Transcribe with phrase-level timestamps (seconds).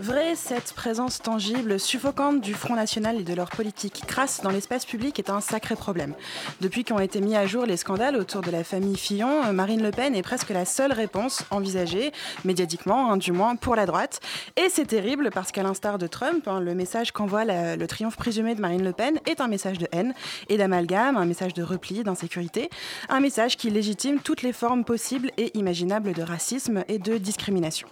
[0.00, 4.86] Vrai, cette présence tangible, suffocante du Front National et de leur politique crasse dans l'espace
[4.86, 6.14] public est un sacré problème.
[6.60, 9.90] Depuis qu'ont été mis à jour les scandales autour de la famille Fillon, Marine Le
[9.90, 12.12] Pen est presque la seule réponse envisagée,
[12.44, 14.20] médiatiquement hein, du moins, pour la droite.
[14.56, 18.54] Et c'est terrible parce qu'à l'instar de Trump, hein, le message qu'envoie le triomphe présumé
[18.54, 20.14] de Marine Le Pen est un message de haine
[20.48, 22.70] et d'amalgame, un message de repli, d'insécurité,
[23.08, 27.88] un message qui légitime toutes les formes possibles et imaginables de racisme et de discrimination.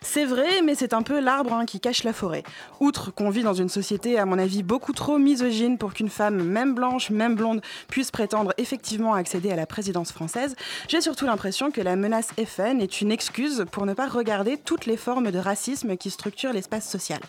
[0.00, 2.44] C'est vrai, mais c'est un peu l'arbre hein, qui cache la forêt.
[2.80, 6.42] Outre qu'on vit dans une société, à mon avis, beaucoup trop misogyne pour qu'une femme,
[6.42, 10.54] même blanche, même blonde, puisse prétendre effectivement accéder à la présidence française,
[10.88, 14.86] j'ai surtout l'impression que la menace FN est une excuse pour ne pas regarder toutes
[14.86, 17.20] les formes de racisme qui structurent l'espace social.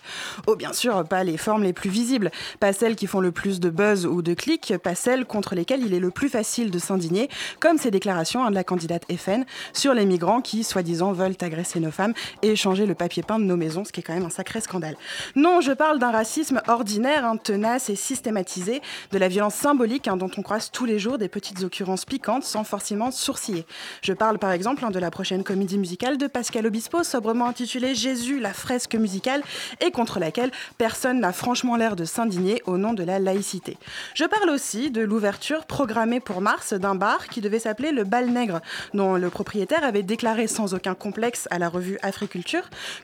[0.47, 3.59] Oh, bien sûr, pas les formes les plus visibles, pas celles qui font le plus
[3.59, 6.79] de buzz ou de clics, pas celles contre lesquelles il est le plus facile de
[6.79, 11.35] s'indigner, comme ces déclarations hein, de la candidate FN sur les migrants qui, soi-disant, veulent
[11.41, 14.13] agresser nos femmes et changer le papier peint de nos maisons, ce qui est quand
[14.13, 14.95] même un sacré scandale.
[15.35, 20.17] Non, je parle d'un racisme ordinaire, hein, tenace et systématisé, de la violence symbolique hein,
[20.17, 23.65] dont on croise tous les jours des petites occurrences piquantes sans forcément sourciller.
[24.02, 27.95] Je parle par exemple hein, de la prochaine comédie musicale de Pascal Obispo, sobrement intitulée
[27.95, 29.41] Jésus, la fresque musicale,
[29.80, 33.77] et contre laquelle personne n'a franchement l'air de s'indigner au nom de la laïcité.
[34.13, 38.30] Je parle aussi de l'ouverture programmée pour mars d'un bar qui devait s'appeler le Bal
[38.30, 38.59] Nègre,
[38.93, 42.48] dont le propriétaire avait déclaré sans aucun complexe à la revue Africulture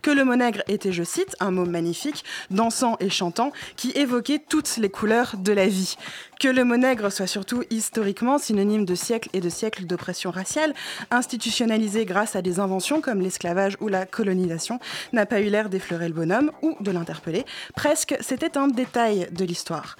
[0.02, 4.42] que le mot nègre était, je cite, un mot magnifique, dansant et chantant, qui évoquait
[4.48, 5.96] toutes les couleurs de la vie.
[6.40, 10.74] Que le mot nègre soit surtout historiquement synonyme de siècles et de siècles d'oppression raciale,
[11.12, 14.80] institutionnalisé grâce à des inventions comme l'esclavage ou la colonisation,
[15.14, 17.46] n'a pas eu l'air d'effleurer le bonhomme ou de l'interpeller.
[17.76, 19.96] Presque, c'était un détail de l'histoire.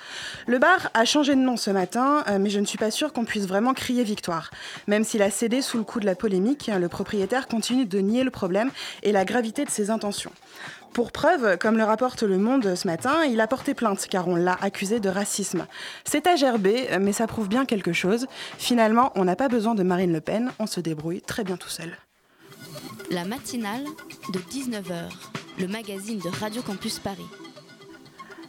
[0.48, 3.14] Le bar a changé de nom ce matin, euh, mais je ne suis pas sûre
[3.14, 4.52] qu'on puisse vraiment crier victoire.
[4.88, 8.24] Même s'il a cédé sous le coup de la polémique, le propriétaire continue de nier
[8.24, 8.72] le problème
[9.04, 10.32] et la gravité de ses intentions.
[10.94, 14.38] Pour preuve, comme le rapporte Le Monde ce matin, il a porté plainte car on
[14.38, 15.68] l'a accusé de racisme.
[16.06, 18.28] C'est à gerber, mais ça prouve bien quelque chose.
[18.58, 21.68] Finalement, on n'a pas besoin de Marine Le Pen, on se débrouille très bien tout
[21.68, 21.98] seul.
[23.12, 23.84] La matinale
[24.32, 25.12] de 19h,
[25.60, 27.28] le magazine de Radio Campus Paris.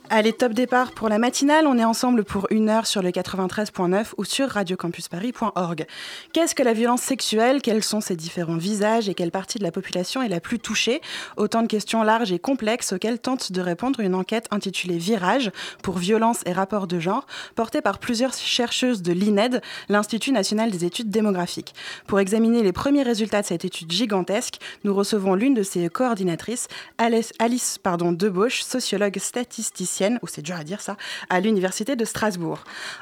[0.08, 1.66] Allez, top départ pour la matinale.
[1.66, 5.84] On est ensemble pour une heure sur le 93.9 ou sur radiocampusparis.org.
[6.32, 7.60] Qu'est-ce que la violence sexuelle?
[7.60, 9.08] Quels sont ses différents visages?
[9.08, 11.00] Et quelle partie de la population est la plus touchée?
[11.36, 15.50] Autant de questions larges et complexes auxquelles tente de répondre une enquête intitulée Virage
[15.82, 20.84] pour violence et rapports de genre, portée par plusieurs chercheuses de l'INED, l'Institut national des
[20.84, 21.74] études démographiques.
[22.06, 26.68] Pour examiner les premiers résultats de cette étude gigantesque, nous recevons l'une de ses coordinatrices,
[26.98, 27.80] Alice, Alice
[28.12, 30.96] Debauche, sociologue statisticienne, ou c'est dur à dire ça,
[31.30, 32.58] à l'Université de Strasbourg.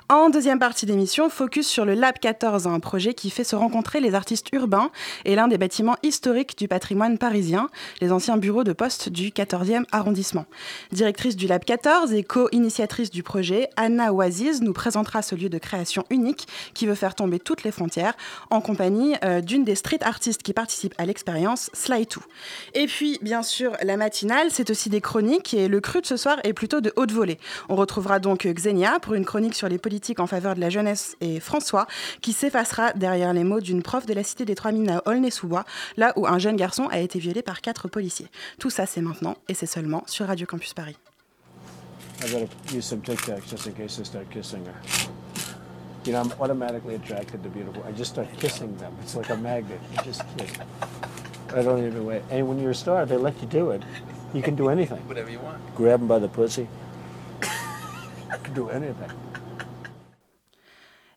[0.09, 4.00] En deuxième partie d'émission, focus sur le Lab 14, un projet qui fait se rencontrer
[4.00, 4.91] les artistes urbains
[5.25, 7.69] et l'un des bâtiments historiques du patrimoine parisien,
[8.00, 10.47] les anciens bureaux de poste du 14e arrondissement.
[10.93, 15.59] Directrice du Lab 14 et co-initiatrice du projet, Anna Oaziz nous présentera ce lieu de
[15.59, 18.15] création unique qui veut faire tomber toutes les frontières
[18.50, 22.19] en compagnie euh, d'une des street artistes qui participent à l'expérience, Sly2.
[22.75, 26.16] Et puis, bien sûr, la matinale, c'est aussi des chroniques et le cru de ce
[26.16, 27.39] soir est plutôt de haute volée.
[27.69, 31.17] On retrouvera donc Xenia pour une chronique sur les politiques en faveur de la jeunesse
[31.21, 31.89] et François
[32.21, 35.65] qui s'effacera derrière les mots d'une prof de la cité des Trois Mines à Aulnay-sous-Bois,
[35.97, 38.28] là où un jeune garçon a été violé par quatre policiers.
[38.61, 40.97] Tout ça, c'est maintenant et c'est seulement sur Radio Campus Paris.
[42.22, 44.75] I gotta use some Tic Tacs just in case I start kissing her.
[46.05, 47.83] You know, I'm automatically attracted to beautiful.
[47.89, 48.92] I just start kissing them.
[49.03, 49.80] It's like a magnet.
[49.91, 50.53] You just kiss.
[51.54, 52.22] I don't even wait.
[52.30, 53.83] And when you're a star, they let you do it.
[54.34, 54.98] You can do anything.
[55.09, 55.75] whatever you want.
[55.75, 56.69] Grab him by the pussy.
[58.34, 59.10] You can do anything.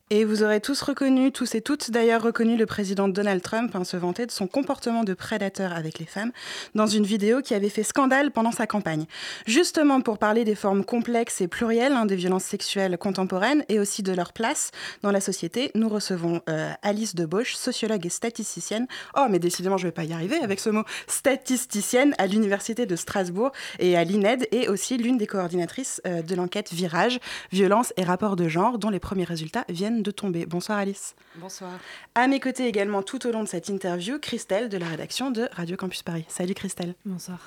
[0.09, 3.83] Et vous aurez tous reconnu, tous et toutes d'ailleurs reconnu le président Donald Trump hein,
[3.83, 6.31] se vanter de son comportement de prédateur avec les femmes
[6.75, 9.06] dans une vidéo qui avait fait scandale pendant sa campagne.
[9.48, 14.01] Justement pour parler des formes complexes et plurielles hein, des violences sexuelles contemporaines et aussi
[14.01, 14.71] de leur place
[15.04, 18.88] dans la société, nous recevons euh, Alice Debauche, sociologue et statisticienne.
[19.18, 22.95] Oh mais décidément je vais pas y arriver avec ce mot statisticienne à l'université de
[22.95, 27.19] Strasbourg et à l'INED et aussi l'une des coordinatrices euh, de l'enquête Virage,
[27.51, 30.46] violence et rapports de genre dont les premiers résultats viennent viennent de tomber.
[30.46, 31.16] Bonsoir Alice.
[31.36, 31.72] Bonsoir.
[32.16, 35.50] À mes côtés également tout au long de cette interview, Christelle de la rédaction de
[35.52, 36.26] Radio Campus Paris.
[36.28, 36.94] Salut Christelle.
[37.06, 37.40] Bonsoir.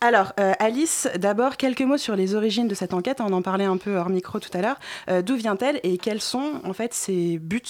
[0.00, 3.20] Alors, euh, Alice, d'abord, quelques mots sur les origines de cette enquête.
[3.20, 4.80] On en parlait un peu hors micro tout à l'heure.
[5.08, 7.62] Euh, D'où vient-elle et quels sont, en fait, ses buts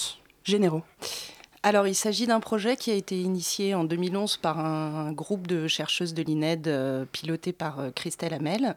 [0.45, 0.83] généraux?
[1.65, 5.69] Alors, il s'agit d'un projet qui a été initié en 2011 par un, groupe de
[5.69, 8.77] chercheuses de l'INED euh, piloté par euh, Christelle Hamel,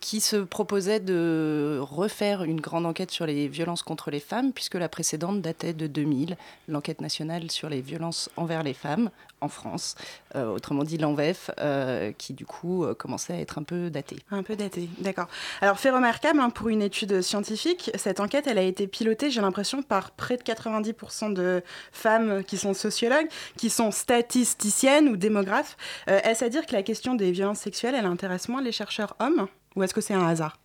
[0.00, 4.74] qui se proposait de refaire une grande enquête sur les violences contre les femmes, puisque
[4.74, 6.36] la précédente datait de 2000,
[6.68, 9.10] l'enquête nationale sur les violences envers les femmes
[9.40, 9.96] en France,
[10.34, 14.16] euh, autrement dit l'ENVEF, euh, qui du coup euh, commençait à être un peu datée.
[14.30, 15.28] Un peu datée, d'accord.
[15.60, 19.40] Alors fait remarquable hein, pour une étude scientifique, cette enquête elle a été pilotée, j'ai
[19.40, 25.76] l'impression, par près de 90% de femmes qui sont sociologues, qui sont statisticiennes ou démographes.
[26.06, 29.48] Est-ce à dire que la question des violences sexuelles, elle intéresse moins les chercheurs hommes?
[29.76, 30.58] Ou est-ce que c'est un hasard?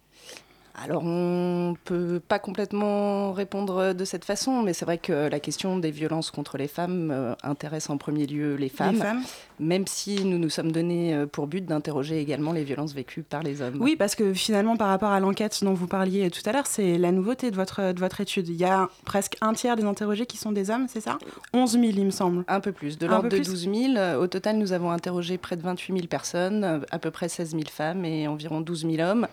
[0.74, 5.40] Alors, on ne peut pas complètement répondre de cette façon, mais c'est vrai que la
[5.40, 9.24] question des violences contre les femmes euh, intéresse en premier lieu les femmes, les femmes,
[9.62, 13.44] même si nous nous sommes donnés euh, pour but d'interroger également les violences vécues par
[13.44, 13.78] les hommes.
[13.80, 16.98] Oui, parce que finalement, par rapport à l'enquête dont vous parliez tout à l'heure, c'est
[16.98, 18.50] la nouveauté de votre, de votre étude.
[18.50, 21.18] Il y a presque un tiers des interrogés qui sont des hommes, c'est ça?
[21.54, 22.44] 11 000, il me semble.
[22.48, 24.20] Un peu plus, de l'ordre de 12 000.
[24.20, 27.64] Au total, nous avons interrogé près de 28 000 personnes, à peu près 16 000
[27.70, 29.28] femmes et environ 12 000 hommes.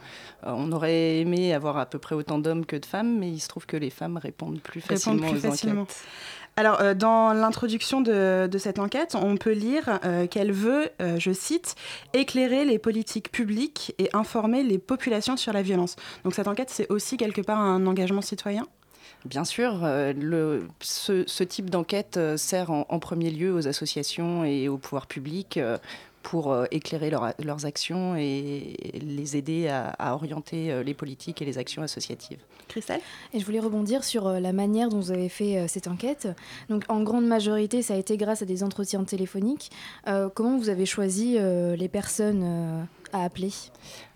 [0.47, 3.41] Euh, on aurait aimé avoir à peu près autant d'hommes que de femmes, mais il
[3.41, 5.83] se trouve que les femmes répondent plus facilement répondent plus aux facilement.
[5.83, 6.05] enquêtes.
[6.59, 11.31] Alors, euh, dans l'introduction de, cette enquête, on peut lire euh, qu'elle veut, euh, je
[11.31, 11.77] cite,
[12.15, 15.95] éclairer les politiques publiques et informer les populations sur la violence.
[16.25, 18.67] Donc, cette enquête, c'est aussi quelque part un engagement citoyen?
[19.25, 19.81] Bien sûr,
[20.81, 25.77] ce, type d'enquête sert en, premier lieu aux associations et au pouvoir public euh,
[26.31, 31.59] pour éclairer leur, leurs actions et les aider à, à, orienter les politiques et les
[31.59, 32.39] actions associatives.
[32.69, 33.01] Christelle?
[33.33, 36.29] Et je voulais rebondir sur la manière dont vous avez fait cette enquête.
[36.69, 39.71] Donc, en grande majorité, ça a été grâce à des entretiens téléphoniques.
[40.07, 42.83] Euh, comment vous avez choisi euh, les personnes euh,
[43.13, 43.51] à appeler?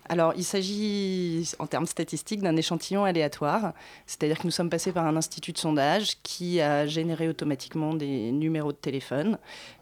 [0.09, 3.73] Alors, il s'agit, en termes statistiques, d'un échantillon aléatoire.
[4.05, 8.31] C'est-à-dire que nous sommes passés par un institut de sondage qui a généré automatiquement des
[8.31, 9.37] numéros de téléphone.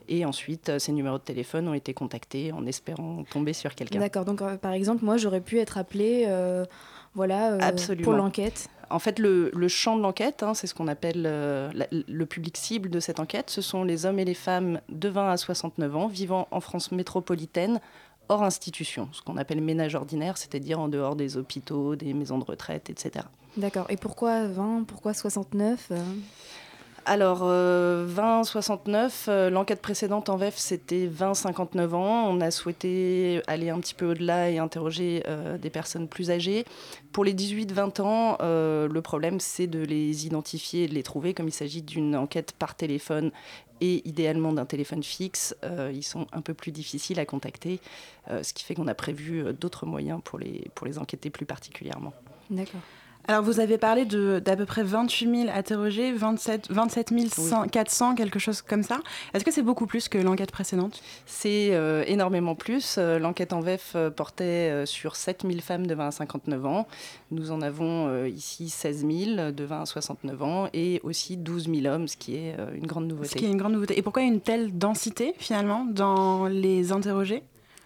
[0.07, 4.00] Et ensuite, ces numéros de téléphone ont été contactés en espérant tomber sur quelqu'un.
[4.00, 4.25] D'accord.
[4.25, 6.65] Donc, euh, par exemple, moi, j'aurais pu être appelée euh,
[7.13, 8.69] voilà, euh, pour l'enquête.
[8.89, 12.25] En fait, le, le champ de l'enquête, hein, c'est ce qu'on appelle euh, la, le
[12.25, 13.50] public cible de cette enquête.
[13.50, 16.91] Ce sont les hommes et les femmes de 20 à 69 ans vivant en France
[16.91, 17.79] métropolitaine
[18.31, 22.45] hors institution, ce qu'on appelle ménage ordinaire, c'est-à-dire en dehors des hôpitaux, des maisons de
[22.45, 23.25] retraite, etc.
[23.57, 23.86] D'accord.
[23.89, 25.98] Et pourquoi 20 Pourquoi 69 euh...
[27.06, 32.28] Alors, euh, 20-69, euh, l'enquête précédente en VEF, c'était 20-59 ans.
[32.30, 36.63] On a souhaité aller un petit peu au-delà et interroger euh, des personnes plus âgées.
[37.12, 41.33] Pour les 18-20 ans, euh, le problème, c'est de les identifier et de les trouver,
[41.33, 43.31] comme il s'agit d'une enquête par téléphone
[43.81, 45.56] et idéalement d'un téléphone fixe.
[45.63, 47.80] Euh, ils sont un peu plus difficiles à contacter,
[48.30, 51.45] euh, ce qui fait qu'on a prévu d'autres moyens pour les, pour les enquêter plus
[51.45, 52.13] particulièrement.
[52.50, 52.81] D'accord.
[53.27, 57.13] Alors, vous avez parlé d'à peu près 28 000 interrogés, 27, 27
[57.71, 58.15] 400, oui.
[58.15, 59.00] quelque chose comme ça.
[59.33, 61.01] Est-ce que c'est beaucoup plus que l'enquête précédente?
[61.25, 62.95] C'est euh, énormément plus.
[62.97, 66.65] Euh, l'enquête en VEF euh, portait euh, sur 7 000 femmes de 20 à 59
[66.65, 66.88] ans.
[67.31, 71.69] Nous en avons euh, ici 16 000 de 20 à 69 ans et aussi 12
[71.73, 73.29] 000 hommes, ce qui est euh, une grande nouveauté.
[73.29, 73.97] Ce qui est une grande nouveauté.
[73.97, 77.44] Et pourquoi une telle densité, finalement, dans les interrogés?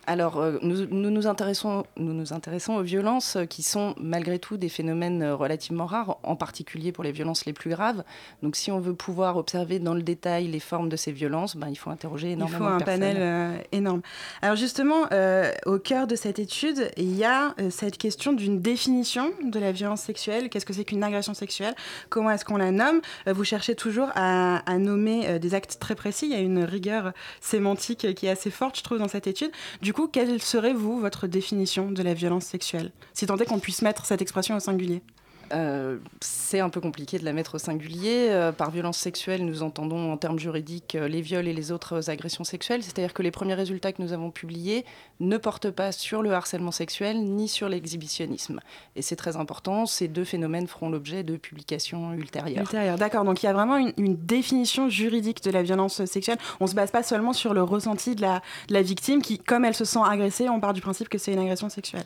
[0.07, 4.57] Alors, euh, nous, nous, nous, intéressons, nous nous intéressons aux violences qui sont malgré tout
[4.57, 8.03] des phénomènes relativement rares, en particulier pour les violences les plus graves.
[8.43, 11.69] Donc, si on veut pouvoir observer dans le détail les formes de ces violences, ben,
[11.69, 14.01] il faut interroger énormément Il faut un de panel euh, énorme.
[14.41, 18.61] Alors, justement, euh, au cœur de cette étude, il y a euh, cette question d'une
[18.61, 20.49] définition de la violence sexuelle.
[20.49, 21.75] Qu'est-ce que c'est qu'une agression sexuelle?
[22.09, 23.01] Comment est-ce qu'on la nomme?
[23.27, 26.27] Euh, Vous cherchez toujours à, à nommer euh, des actes très précis.
[26.27, 29.51] Il y a une rigueur sémantique qui est assez forte, je trouve, dans cette étude.
[29.81, 32.91] Du coup, quelle serait, vous, votre définition de la violence sexuelle?
[33.13, 35.01] Si tant est qu'on puisse mettre cette expression au singulier
[35.53, 38.27] euh, c'est un peu compliqué de la mettre au singulier.
[38.29, 42.09] Euh, par violence sexuelle, nous entendons en termes juridiques euh, les viols et les autres
[42.09, 42.83] agressions sexuelles.
[42.83, 44.85] C'est-à-dire que les premiers résultats que nous avons publiés
[45.19, 48.59] ne portent pas sur le harcèlement sexuel ni sur l'exhibitionnisme.
[48.95, 49.85] Et c'est très important.
[49.85, 52.65] Ces deux phénomènes feront l'objet de publications ultérieures.
[52.97, 53.23] D'accord.
[53.23, 56.37] Donc il y a vraiment une, une, définition juridique de la violence sexuelle.
[56.59, 59.37] On ne se base pas seulement sur le ressenti de la, de la victime qui,
[59.37, 62.05] comme elle se sent agressée, on part du principe que c'est une agression sexuelle.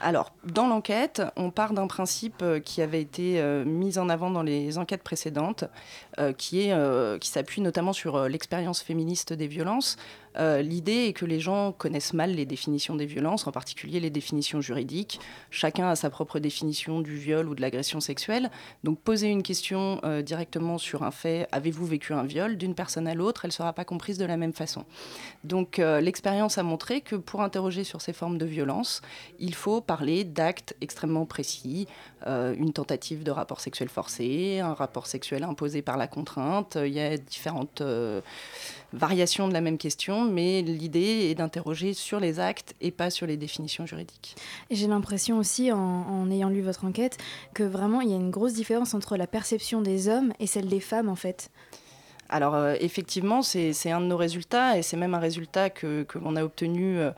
[0.00, 4.42] Alors, dans l'enquête, on part d'un principe qui avait été euh, mis en avant dans
[4.42, 5.64] les enquêtes précédentes.
[6.36, 9.96] Qui, est, qui s'appuie notamment sur l'expérience féministe des violences.
[10.36, 14.10] Euh, l'idée est que les gens connaissent mal les définitions des violences, en particulier les
[14.10, 15.20] définitions juridiques.
[15.50, 18.50] Chacun a sa propre définition du viol ou de l'agression sexuelle.
[18.84, 23.08] Donc poser une question euh, directement sur un fait, avez-vous vécu un viol, d'une personne
[23.08, 24.84] à l'autre, elle ne sera pas comprise de la même façon.
[25.42, 29.02] Donc euh, l'expérience a montré que pour interroger sur ces formes de violence,
[29.38, 31.86] il faut parler d'actes extrêmement précis,
[32.26, 36.76] une tentative de rapport sexuel forcé, un rapport sexuel imposé par la contrainte.
[36.80, 37.82] Il y a différentes
[38.92, 43.26] variation de la même question, mais l'idée est d'interroger sur les actes et pas sur
[43.26, 44.36] les définitions juridiques.
[44.70, 47.18] J'ai l'impression aussi, en, ayant lu votre enquête,
[47.54, 50.68] que vraiment il y a une grosse différence entre la perception des hommes et celle
[50.68, 51.50] des femmes, en fait.
[52.28, 56.18] Alors euh, effectivement, c'est un de nos résultats et c'est même un résultat que, que
[56.18, 57.10] l'on a obtenu euh,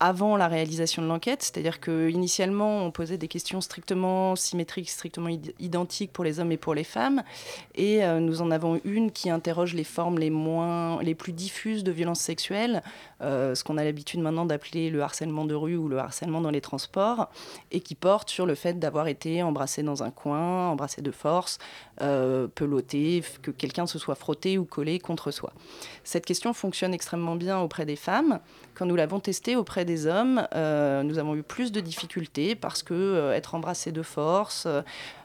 [0.00, 5.28] avant la réalisation de l'enquête, c'est-à-dire que initialement on posait des questions strictement symétriques, strictement
[5.58, 7.22] identiques pour les hommes et pour les femmes,
[7.74, 11.84] et euh, nous en avons une qui interroge les formes les moins, les plus diffuses
[11.84, 12.82] de violences sexuelles,
[13.22, 16.50] euh, ce qu'on a l'habitude maintenant d'appeler le harcèlement de rue ou le harcèlement dans
[16.50, 17.28] les transports,
[17.70, 21.58] et qui porte sur le fait d'avoir été embrassé dans un coin, embrassé de force,
[22.02, 25.52] euh, peloté, que quelqu'un se soit frotté ou collé contre soi.
[26.04, 28.40] Cette question fonctionne extrêmement bien auprès des femmes.
[28.74, 32.82] Quand nous l'avons testée auprès des hommes, euh, nous avons eu plus de difficultés parce
[32.82, 34.68] que être embrassé de force,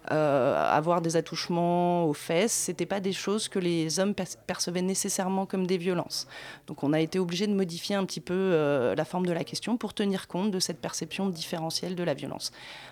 [0.10, 4.16] euh, avoir des attouchements aux fesses, c'était pas des choses que les hommes
[4.48, 6.28] percevaient nécessairement comme des violences.
[6.68, 9.78] Donc on a été obligé de modifier un petit peu la forme de la question
[9.78, 12.52] pour tenir compte de cette perception différentielle de la violence.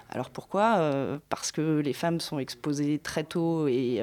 [0.10, 0.92] Alors pourquoi?
[1.30, 4.02] Parce que les femmes sont exposées très tôt et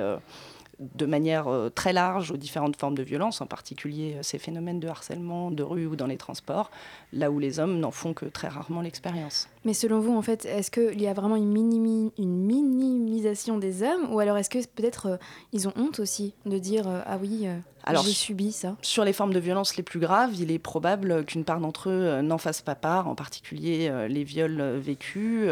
[0.78, 4.80] de manière euh, très large aux différentes formes de violence, en particulier euh, ces phénomènes
[4.80, 6.70] de harcèlement de rue ou dans les transports,
[7.12, 9.48] là où les hommes n'en font que très rarement l'expérience.
[9.66, 14.20] Mais selon vous, en fait, est-ce qu'il y a vraiment une, minimisation des hommes ou
[14.20, 15.16] alors est-ce que peut-être euh,
[15.52, 17.48] ils ont honte aussi de dire ah oui,
[17.88, 18.76] j'ai subi ça?
[18.80, 22.20] Sur les formes de violence les plus graves, il est probable qu'une part d'entre eux
[22.22, 25.50] n'en fasse pas part, en particulier les viols vécus,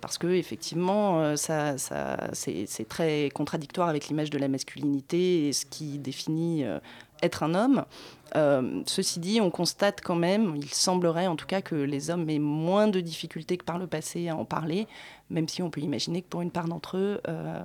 [0.00, 5.66] parce que effectivement, ça, ça c'est très contradictoire avec l'image de la masculinité et ce
[5.66, 6.78] qui définit euh,
[7.22, 7.84] être un homme.
[8.34, 12.28] Euh, ceci dit, on constate quand même, il semblerait en tout cas que les hommes
[12.28, 14.88] aient moins de difficultés que par le passé à en parler,
[15.30, 17.64] même si on peut imaginer que pour une part d'entre eux, euh,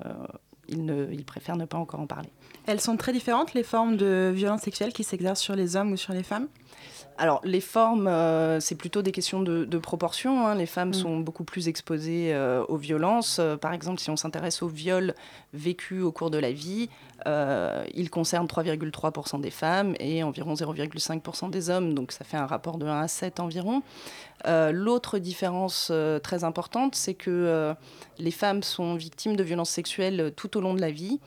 [0.68, 2.30] ils, ils préfèrent ne pas encore en parler.
[2.68, 5.98] Elles sont très différentes, les formes de violence sexuelle qui s'exercent sur les hommes ou
[5.98, 6.48] sur les femmes?
[7.22, 10.48] Alors, les formes, euh, c'est plutôt des questions de, proportion.
[10.48, 10.56] Hein.
[10.56, 10.94] Les femmes mm.
[10.96, 13.38] sont beaucoup plus exposées euh, aux violences.
[13.40, 15.14] Euh, par exemple, si on s'intéresse aux viols
[15.54, 16.90] vécus au cours de la vie,
[17.94, 21.94] ils concernent 3,3% des femmes et environ 0,5% des hommes.
[21.94, 23.84] Donc, ça fait un rapport de 1 à 7 environ.
[24.46, 25.92] L'autre différence
[26.24, 27.76] très importante, c'est que
[28.18, 31.20] les femmes sont victimes de violences sexuelles tout au long de la vie.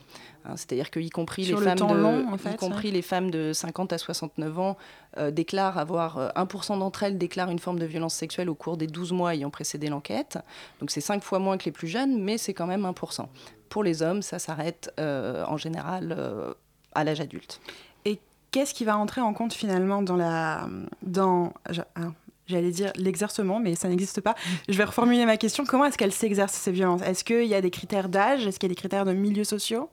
[0.46, 4.58] Hein, c'est-à-dire qu'y compris, les femmes de, y compris les femmes de 50 à 69
[4.58, 4.76] ans
[5.16, 8.76] euh, déclarent avoir, 1% euh, d'entre elles déclarent une forme de violence sexuelle au cours
[8.76, 10.38] des 12 mois ayant précédé l'enquête.
[10.80, 13.26] Donc c'est 5 fois moins que les plus jeunes, mais c'est quand même 1%.
[13.70, 16.54] Pour les hommes, ça s'arrête euh, en général
[16.94, 17.60] à l'âge adulte.
[18.04, 20.68] Et qu'est-ce qui va entrer en compte finalement dans la...
[21.02, 21.54] Dans,
[21.96, 22.12] ah,
[22.46, 24.34] J'allais dire l'exercement, mais ça n'existe pas.
[24.68, 25.64] Je vais reformuler ma question.
[25.64, 27.02] Comment est-ce qu'elles s'exercent ces violences?
[27.02, 28.46] Est-ce qu'il y a des critères d'âge?
[28.46, 29.88] Est-ce qu'il y a des critères de milieux sociaux?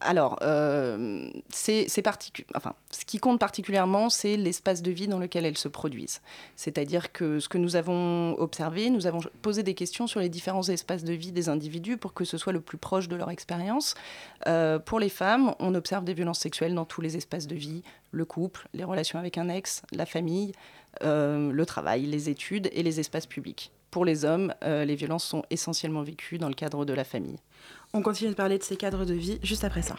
[0.00, 6.20] Alors, euh, ce qui compte particulièrement, c'est l'espace de vie dans lequel elles se produisent.
[6.56, 10.68] C'est-à-dire que ce que nous avons observé, nous avons posé des questions sur les différents
[10.68, 13.94] espaces de vie des individus pour que ce soit le plus proche de leur expérience.
[14.46, 17.82] Euh, pour les femmes, on observe des violences sexuelles dans tous les espaces de vie,
[18.12, 20.52] le couple, les relations avec un ex, la famille,
[21.02, 23.72] euh, le travail, les études et les espaces publics.
[23.90, 27.38] Pour les hommes, les violences sont essentiellement vécues dans le cadre de la famille.
[27.92, 29.96] On continue de parler de ces cadres de vie juste après ça.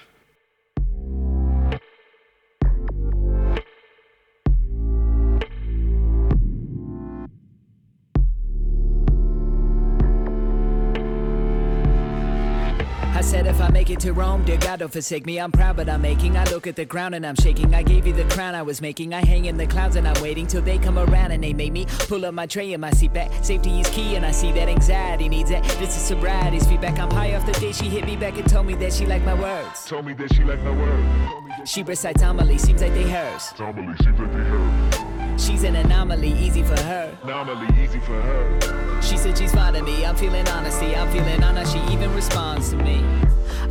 [13.79, 15.39] Make it to Rome, dear God, don't forsake me.
[15.39, 16.35] I'm proud, but I'm making.
[16.35, 17.73] I look at the ground and I'm shaking.
[17.73, 19.13] I gave you the crown I was making.
[19.13, 21.71] I hang in the clouds and I'm waiting till they come around and they make
[21.71, 23.31] me pull up my tray and my seat back.
[23.41, 25.63] Safety is key, and I see that anxiety needs it.
[25.79, 26.99] This is sobriety's feedback.
[26.99, 29.23] I'm high off the day she hit me back and told me that she liked
[29.23, 29.85] my words.
[29.85, 31.71] Told me that she liked my words.
[31.71, 33.43] She recites homily, seems like they hers.
[33.55, 35.08] Homily, seems like they hers.
[35.39, 37.17] She's an anomaly, easy for her.
[37.23, 39.01] Anomaly, easy for her.
[39.01, 40.05] She said she's fond of me.
[40.05, 40.93] I'm feeling honesty.
[40.95, 41.65] I'm feeling honor.
[41.65, 43.05] She even responds to me.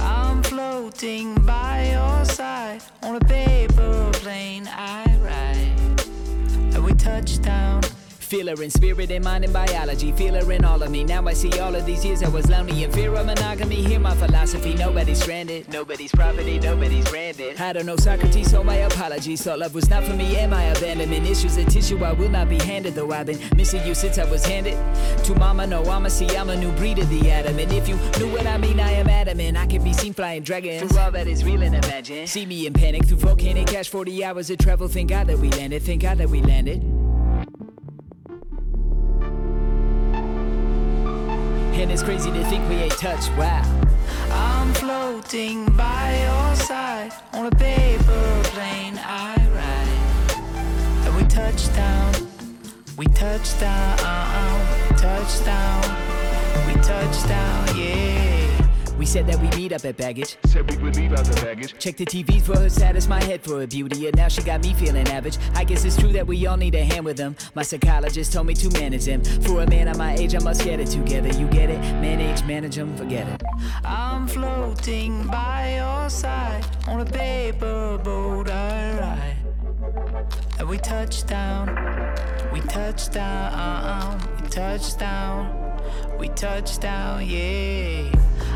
[0.00, 6.75] I'm floating by your side on a paper plane I ride.
[6.75, 7.77] And we touch down
[8.28, 10.12] Feel her in spirit and mind and biology.
[10.12, 11.02] Feel her in all of me.
[11.02, 13.76] Now I see all of these years I was lonely in fear of monogamy.
[13.76, 14.75] Hear my philosophy.
[14.75, 15.66] Nobody's stranded.
[15.70, 16.58] Nobody's property.
[16.58, 17.58] Nobody's branded.
[17.58, 19.40] I don't know Socrates, so my apologies.
[19.40, 21.26] Thought love was not for me and my abandonment.
[21.26, 22.94] Issues of tissue I will not be handed.
[22.94, 24.75] Though I've been missing you since I was handed.
[25.25, 27.58] To mama, no, I'ma see I'm a new breed of the atom.
[27.58, 29.56] And if you knew what I mean, I am adamant.
[29.56, 30.82] I can be seen flying dragons.
[30.87, 32.26] Through all that is real and imagine.
[32.26, 33.88] See me in panic through volcanic ash.
[33.88, 34.87] 40 hours of travel.
[34.87, 35.82] Thank God that we landed.
[35.82, 36.98] Thank God that we landed.
[41.80, 43.30] And it's crazy to think we ain't touched.
[43.37, 43.62] Wow.
[44.32, 51.06] I'm floating by your side on a paper plane I ride.
[51.06, 52.14] And we touch down,
[52.97, 55.82] we touch down, uh-uh, touch down,
[56.66, 58.27] we touch down, yeah.
[58.99, 60.37] We said that we meet up at baggage.
[60.47, 61.78] Said we would leave out the baggage.
[61.78, 64.61] Check the TVs for her status, my head for her beauty, and now she got
[64.61, 65.38] me feeling average.
[65.55, 67.37] I guess it's true that we all need a hand with them.
[67.55, 69.23] My psychologist told me to manage him.
[69.23, 71.28] For a man of my age, I must get it together.
[71.38, 71.78] You get it?
[71.78, 73.43] Manage, manage him, forget it.
[73.85, 79.37] I'm floating by your side on a paper boat I ride.
[80.59, 81.69] And we touch down,
[82.52, 85.81] we touch down, we touch down,
[86.19, 88.11] we touch down, yeah.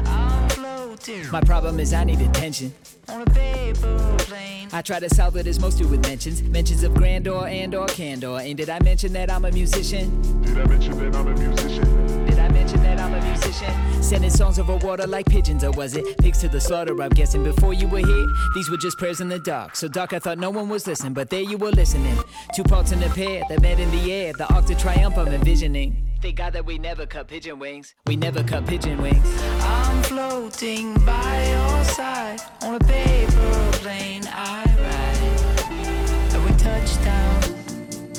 [0.06, 1.30] I'm floating.
[1.30, 2.74] My problem is I need attention.
[3.08, 4.68] On a paper plane.
[4.72, 6.42] I try to solve it as most do with mentions.
[6.42, 8.38] Mentions of grandeur and or candor.
[8.40, 10.22] And did I mention that I'm a musician?
[10.42, 12.26] Did I mention that I'm a musician?
[12.26, 14.02] Did I mention that I'm a musician?
[14.02, 17.00] Sending songs over water like pigeons, or was it pigs to the slaughter?
[17.02, 19.76] I'm guessing before you were here, these were just prayers in the dark.
[19.76, 22.16] So dark I thought no one was listening, but there you were listening.
[22.54, 24.32] Two parts in a pair that met in the air.
[24.32, 25.96] The arc to triumph I'm envisioning.
[26.22, 27.96] Thank God that we never cut pigeon wings.
[28.06, 29.26] We never cut pigeon wings.
[29.60, 36.32] I'm floating by your side on a paper plane I ride.
[36.32, 37.40] And we touch down,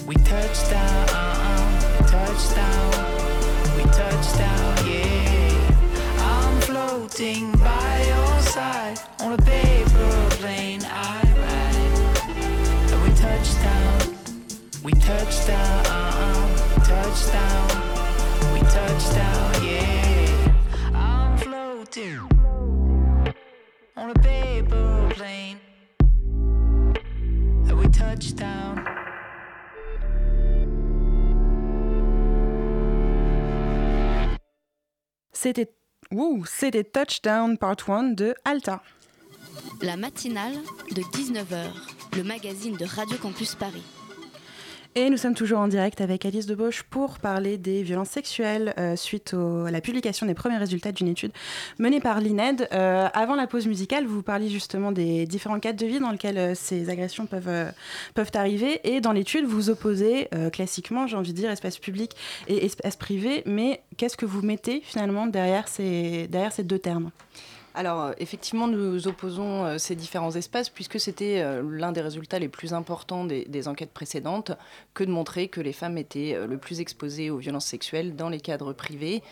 [0.06, 5.72] we touch down, uh-uh, touch down, we touch down, yeah.
[6.20, 12.92] I'm floating by your side on a paper plane I ride.
[12.92, 14.18] And we touch down,
[14.84, 17.83] we touch down, uh-uh, touch down.
[18.94, 20.54] We touch down, yeah.
[20.94, 22.30] I'm floating
[23.98, 25.58] on a paper plane.
[27.68, 28.86] And we touch down.
[35.32, 35.74] C'était
[36.12, 38.84] Ouh, c'était Touchdown Part 1 de Alta.
[39.82, 40.54] La matinale
[40.92, 41.72] de 19h,
[42.16, 43.84] le magazine de Radio Campus Paris.
[44.96, 48.96] Et nous sommes toujours en direct avec Alice Debauche pour parler des violences sexuelles euh,
[48.96, 51.32] suite à la publication des premiers résultats d'une étude
[51.80, 52.68] menée par l'INED.
[52.72, 56.38] Euh, avant la pause musicale, vous parliez justement des différents cadres de vie dans lesquels
[56.38, 57.74] euh, ces agressions peuvent,
[58.14, 58.82] peuvent arriver.
[58.84, 62.12] Et dans l'étude, vous opposez classiquement, j'ai envie de dire, espace public
[62.48, 63.42] et espace privé.
[63.48, 67.10] Mais qu'est-ce que vous mettez finalement derrière ces, derrière ces deux termes?
[67.76, 72.48] Alors, effectivement, nous opposons euh, ces différents espaces puisque c'était euh, l'un des résultats les
[72.48, 74.52] plus importants des, enquêtes précédentes
[74.94, 78.30] que de montrer que les femmes étaient euh, le plus exposées aux violences sexuelles dans
[78.30, 79.24] les cadres privés,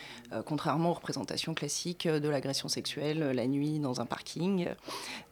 [0.46, 4.68] contrairement aux représentations classiques de l'agression sexuelle la nuit dans un parking.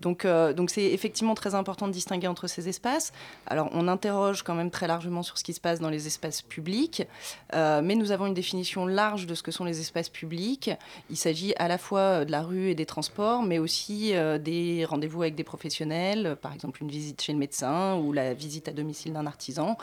[0.01, 3.13] Donc, donc c'est effectivement très important de distinguer entre ces espaces.
[3.45, 6.41] Alors, on interroge quand même très largement sur ce qui se passe dans les espaces
[6.41, 7.07] publics,
[7.53, 10.71] mais nous avons une définition large de ce que sont les espaces publics.
[11.09, 12.98] Il s'agit à la fois de la rue et des transports,
[13.43, 17.97] mais aussi euh, des rendez-vous avec des professionnels, par exemple une visite chez le médecin
[17.97, 19.77] ou la visite à domicile d'un artisan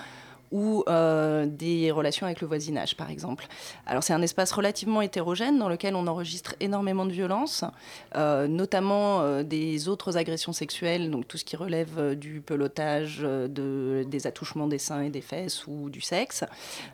[0.52, 3.46] ou euh, des relations avec le voisinage, par exemple.
[3.87, 7.64] Alors c'est un espace relativement hétérogène dans lequel on enregistre énormément de violences,
[8.14, 14.04] euh, notamment euh, des autres agressions sexuelles, donc tout ce qui relève du pelotage, de,
[14.09, 16.44] des attouchements des seins et des fesses ou du sexe.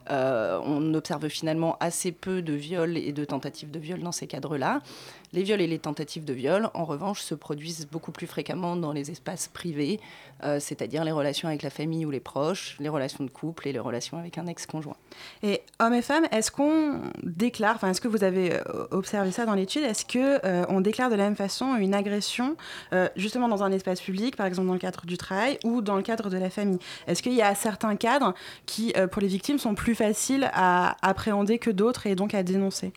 [0.08, 4.80] On observe finalement assez peu de viols et de tentatives de viol dans ces cadres-là.
[5.32, 8.92] Les viols et les tentatives de viol, en revanche, se produisent beaucoup plus fréquemment dans
[8.92, 9.98] les espaces privés,
[10.58, 13.78] c'est-à-dire les relations avec la famille ou les proches, les relations de couple et les
[13.78, 14.96] relations avec un ex-conjoint.
[15.42, 19.46] Et hommes et femmes, est-ce qu'on déclare, enfin, est-ce que vous avez euh, observé ça
[19.46, 22.56] dans l'étude, est-ce que euh, on déclare de la même façon une agression,
[22.92, 25.96] euh, justement dans un espace public, par exemple dans le cadre du travail ou dans
[25.96, 26.78] le cadre de la famille?
[27.06, 28.34] Est-ce qu'il y a certains cadres
[28.66, 32.42] qui, euh, pour les victimes, sont plus faciles à appréhender que d'autres et donc à
[32.42, 32.92] dénoncer?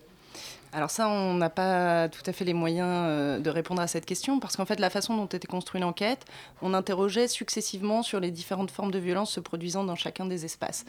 [0.75, 4.05] Alors ça, on n'a pas tout à fait les moyens euh, de répondre à cette
[4.05, 6.25] question parce qu'en fait, la façon dont était construite l'enquête,
[6.61, 10.83] on interrogeait successivement sur les différentes formes de violence se produisant dans chacun des espaces.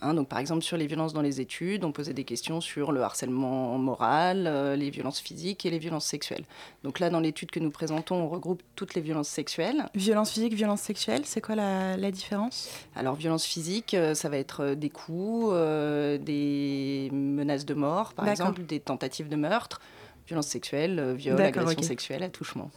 [0.00, 2.92] Hein, donc, par exemple, sur les violences dans les études, on posait des questions sur
[2.92, 6.44] le harcèlement moral, euh, les violences physiques et les violences sexuelles.
[6.84, 9.88] Donc là, dans l'étude que nous présentons, on regroupe toutes les violences sexuelles.
[9.94, 12.70] Violence physique, violence sexuelle, c'est quoi la, la, différence?
[12.94, 18.12] Alors, violence physique, euh, ça va être euh, des coups, euh, des menaces de mort,
[18.14, 19.80] par exemple, des tentatives de meurtre,
[20.26, 21.82] violence sexuelle, viol, agression okay.
[21.82, 22.70] sexuelle, attouchement.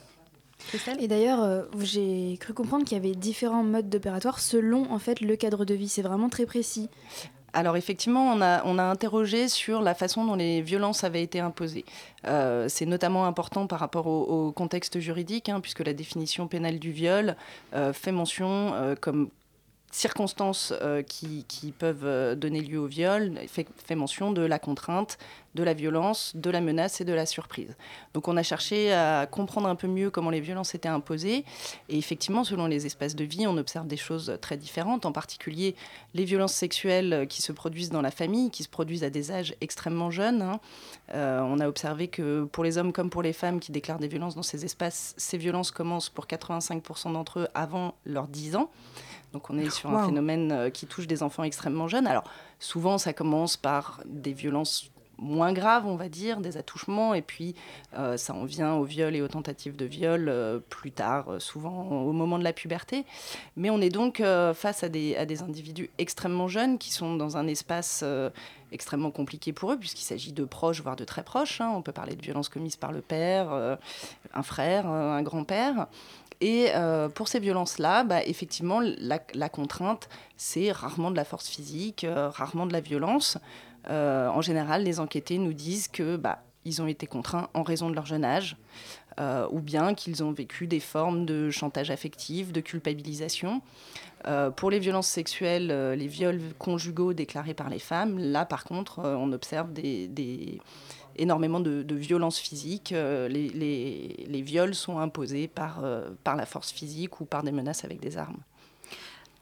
[0.99, 5.21] Et d'ailleurs, euh, j'ai cru comprendre qu'il y avait différents modes d'opératoire selon en fait
[5.21, 5.89] le cadre de vie.
[5.89, 6.89] C'est vraiment très précis.
[7.53, 11.39] Alors effectivement, on a, on a, interrogé sur la façon dont les violences avaient été
[11.39, 11.85] imposées.
[12.27, 16.79] Euh, c'est notamment important par rapport au, au contexte juridique, hein, puisque la définition pénale
[16.79, 17.35] du viol
[17.73, 19.29] euh, fait mention euh, comme
[19.91, 21.45] circonstances euh, qui,
[21.77, 25.17] peuvent euh, donner lieu au viol, fait, fait, mention de la contrainte,
[25.53, 27.75] de la violence, de la menace et de la surprise.
[28.13, 31.43] Donc on a cherché à comprendre un peu mieux comment les violences étaient imposées.
[31.89, 35.75] Et effectivement, selon les espaces de vie, on observe des choses très différentes, en particulier
[36.13, 39.55] les violences sexuelles qui se produisent dans la famille, qui se produisent à des âges
[39.59, 40.41] extrêmement jeunes.
[40.41, 40.59] Hein.
[41.13, 44.07] Euh, on a observé que pour les hommes comme pour les femmes qui déclarent des
[44.07, 48.69] violences dans ces espaces, ces violences commencent pour 85% d'entre eux avant leurs 10 ans.
[49.33, 49.97] Donc on est sur wow.
[49.97, 52.07] un phénomène qui touche des enfants extrêmement jeunes.
[52.07, 52.23] Alors
[52.59, 57.55] souvent ça commence par des violences moins graves, on va dire, des attouchements, et puis
[57.97, 61.39] euh, ça en vient au viol et aux tentatives de viol euh, plus tard, euh,
[61.39, 63.05] souvent au moment de la puberté.
[63.55, 64.21] Mais on est donc
[64.53, 68.03] face à des, individus extrêmement jeunes qui sont dans un espace
[68.71, 71.61] extrêmement compliqué pour eux, puisqu'il s'agit de proches, voire de très proches.
[71.61, 71.71] Hein.
[71.75, 73.77] On peut parler de violences commises par le père,
[74.33, 75.87] un frère, un grand-père.
[76.41, 76.71] Et
[77.15, 82.73] pour ces violences-là, bah, effectivement, la, contrainte, c'est rarement de la force physique, rarement de
[82.73, 83.37] la violence.
[83.89, 87.89] Euh, en général, les enquêtés nous disent que bah, ils ont été contraints en raison
[87.89, 88.57] de leur jeune âge,
[89.19, 93.61] euh, ou bien qu'ils ont vécu des formes de chantage affectif, de culpabilisation.
[94.27, 95.67] Euh, pour les violences sexuelles,
[95.97, 99.69] les viols conjugaux déclarés par les femmes, là par contre, on observe
[101.15, 102.91] énormément de, violences physiques.
[102.91, 108.41] Les, viols sont imposés par la force physique ou par des menaces avec des armes.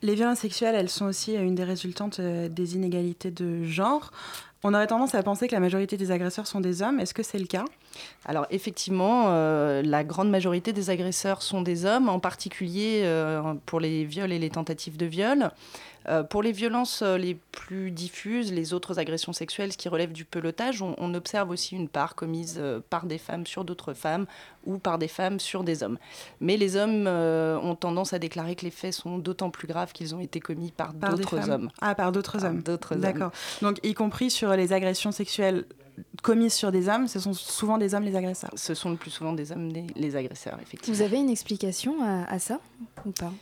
[0.01, 4.11] Les violences sexuelles, elles sont aussi une des résultantes euh, des inégalités de genre.
[4.63, 6.99] On aurait tendance à penser que la majorité des agresseurs sont des hommes.
[6.99, 7.65] Est-ce que c'est le cas?
[8.25, 13.79] Alors effectivement, euh, la grande majorité des agresseurs sont des hommes, en particulier euh, pour
[13.79, 15.51] les viols et les tentatives de viol.
[16.07, 20.11] Euh, pour les violences euh, les plus diffuses, les autres agressions sexuelles, ce qui relève
[20.11, 23.93] du pelotage, on, on observe aussi une part commise euh, par des femmes sur d'autres
[23.93, 24.25] femmes
[24.65, 25.97] ou par des femmes sur des hommes.
[26.39, 29.91] Mais les hommes euh, ont tendance à déclarer que les faits sont d'autant plus graves
[29.91, 31.69] qu'ils ont été commis par, par d'autres hommes.
[31.81, 32.61] Ah, par d'autres hommes.
[32.61, 33.01] D'autres hommes.
[33.01, 33.31] D'accord.
[33.61, 35.65] Donc, y compris sur les agressions sexuelles
[36.23, 38.51] commises sur des hommes, ce sont souvent des hommes les agresseurs.
[38.55, 40.95] Ce sont le plus souvent des hommes les, les agresseurs, effectivement.
[40.95, 42.59] Vous avez une explication à, à ça
[43.05, 43.33] ou pas?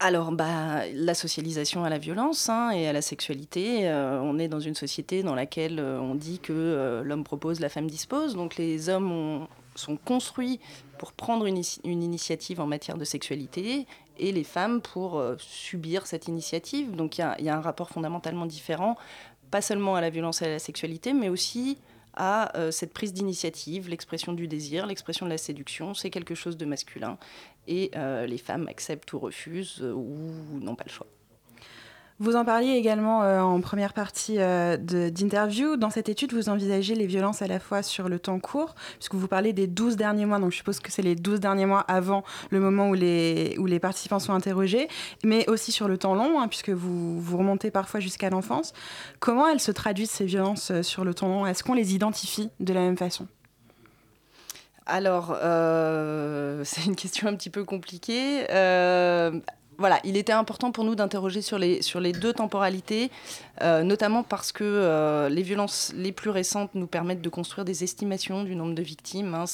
[0.00, 4.46] Alors, bah, la socialisation à la violence hein, et à la sexualité, euh, on est
[4.46, 8.36] dans une société dans laquelle euh, on dit que euh, l'homme propose, la femme dispose.
[8.36, 10.60] Donc les hommes ont, sont construits
[10.98, 13.86] pour prendre une, initiative en matière de sexualité
[14.20, 16.94] et les femmes pour subir cette initiative.
[16.94, 18.96] Donc il y, a un rapport fondamentalement différent,
[19.50, 21.78] pas seulement à la violence et à la sexualité, mais aussi
[22.18, 26.56] à euh, cette prise d'initiative, l'expression du désir, l'expression de la séduction, c'est quelque chose
[26.56, 27.16] de masculin.
[27.68, 31.06] Et euh, les femmes acceptent ou refusent euh, ou n'ont pas le choix.
[32.20, 35.76] Vous en parliez également euh, en première partie euh, d'interview.
[35.76, 39.14] Dans cette étude, vous envisagez les violences à la fois sur le temps court, puisque
[39.14, 41.84] vous parlez des 12 derniers mois, donc je suppose que c'est les 12 derniers mois
[41.86, 44.88] avant le moment où les, où les participants sont interrogés,
[45.22, 48.72] mais aussi sur le temps long, hein, puisque vous, vous remontez parfois jusqu'à l'enfance.
[49.20, 51.46] Comment elles se traduisent, ces violences euh, sur le temps long?
[51.46, 53.28] Est-ce qu'on les identifie de la même façon?
[54.86, 55.36] Alors,
[56.64, 58.46] c'est une question un petit peu compliquée.
[59.78, 63.12] Voilà, il était important pour nous d'interroger sur les, sur les deux temporalités,
[63.62, 67.84] euh, notamment parce que euh, les violences les plus récentes nous permettent de construire des
[67.84, 69.34] estimations du nombre de victimes.
[69.34, 69.44] Hein.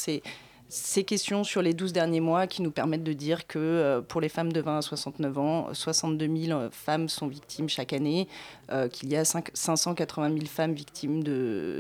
[0.75, 4.21] Ces questions sur les 12 derniers mois qui nous permettent de dire que euh, pour
[4.21, 8.27] les femmes de 20 à 69 ans, 62 000 femmes sont victimes chaque année,
[8.73, 11.23] euh, qu'il y a 5, 580 000 femmes victimes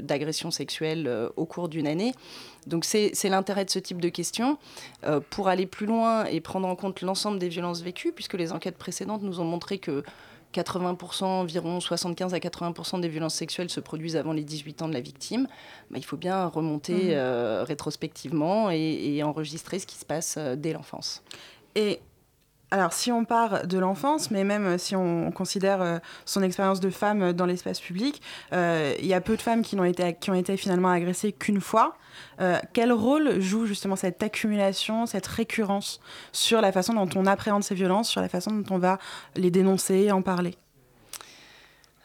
[0.02, 2.14] d'agressions sexuelles euh, au cours d'une année.
[2.66, 4.58] Donc c'est l'intérêt de ce type de questions
[5.04, 8.52] euh, pour aller plus loin et prendre en compte l'ensemble des violences vécues, puisque les
[8.52, 10.02] enquêtes précédentes nous ont montré que
[10.54, 14.94] 80%, environ 75 à 80% des violences sexuelles se produisent avant les 18 ans de
[14.94, 15.46] la victime,
[15.90, 17.10] bah, il faut bien remonter mmh.
[17.10, 21.22] euh, rétrospectivement et, et enregistrer ce qui se passe euh, dès l'enfance.
[21.74, 22.00] Et
[22.74, 26.90] alors, si on part de l'enfance, mais même si on considère euh, son expérience de
[26.90, 28.20] femme dans l'espace public,
[28.52, 31.30] euh, il y a peu de femmes qui ont été, qui ont été finalement agressées
[31.30, 31.96] qu'une fois.
[32.40, 36.00] Euh, quel rôle joue justement cette accumulation, cette récurrence
[36.32, 38.98] sur la façon dont on appréhende ces violences, sur la façon dont on va
[39.36, 40.56] les dénoncer en parler?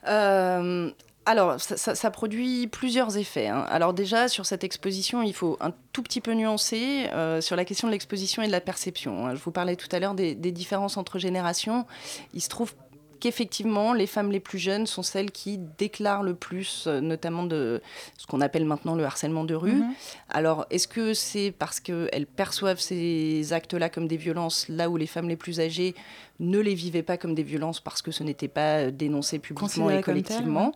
[0.08, 0.92] Euh,
[1.30, 3.48] alors, ça, ça- ça produit plusieurs effets.
[3.48, 3.66] hein.
[3.70, 7.66] Alors déjà, sur cette exposition, il faut un tout petit peu nuancer euh, sur la
[7.66, 9.28] question de l'exposition et de la perception.
[9.28, 9.36] hein.
[9.36, 11.86] Je vous parlais tout à l'heure des, des différences entre générations.
[12.34, 12.74] Il se trouve
[13.20, 17.82] qu'effectivement, les femmes les plus jeunes sont celles qui déclarent le plus, euh, notamment de
[18.18, 19.74] ce qu'on appelle maintenant le harcèlement de rue.
[19.74, 19.94] Mhm.
[20.30, 25.06] Alors, est-ce que c'est parce qu'elles perçoivent ces actes-là comme des violences, là où les
[25.08, 25.96] femmes les plus âgées
[26.40, 30.00] ne les vivaient pas comme des violences parce que ce n'était pas dénoncé publiquement Considéré
[30.00, 30.72] et collectivement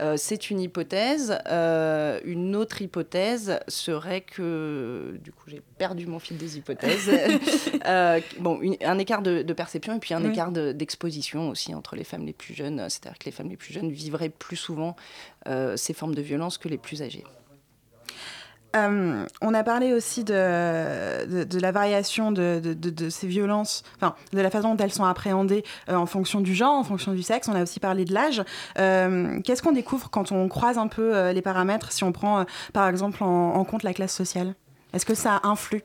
[0.00, 1.38] Euh, C'est une hypothèse.
[1.48, 7.10] Euh, une autre hypothèse serait que, du coup, j'ai perdu mon fil des hypothèses.
[7.86, 10.30] Euh, bon, une- un écart de, de perception et puis un Oui.
[10.30, 12.78] écart de- d'exposition aussi entre les femmes les plus jeunes.
[12.88, 14.96] C'est-à-dire que les femmes les plus jeunes vivraient plus souvent
[15.46, 17.24] euh, ces formes de violence que les plus âgées.
[18.74, 24.40] Euh, on a parlé aussi de, de, la variation de, de- ces violences, enfin de
[24.40, 27.48] la façon dont elles sont appréhendées euh, en fonction du genre, en fonction du sexe.
[27.48, 28.42] On a aussi parlé de l'âge.
[28.78, 32.88] Euh, Qu'est-ce qu'on découvre quand on croise un peu les paramètres, si on prend par
[32.88, 34.54] exemple en compte la classe sociale?
[34.92, 35.82] Est-ce que ça influe?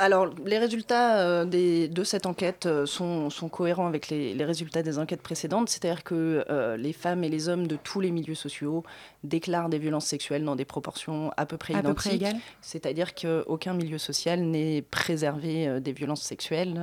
[0.00, 4.44] Alors, les résultats euh, des- de cette enquête euh, sont, sont cohérents avec les, les
[4.44, 8.12] résultats des enquêtes précédentes, c'est-à-dire que euh, les femmes et les hommes de tous les
[8.12, 8.84] milieux sociaux
[9.24, 12.22] déclarent des violences sexuelles dans des proportions à peu près À identiques.
[12.60, 16.78] C'est-à-dire qu'aucun milieu social n'est préservé des violences sexuelles.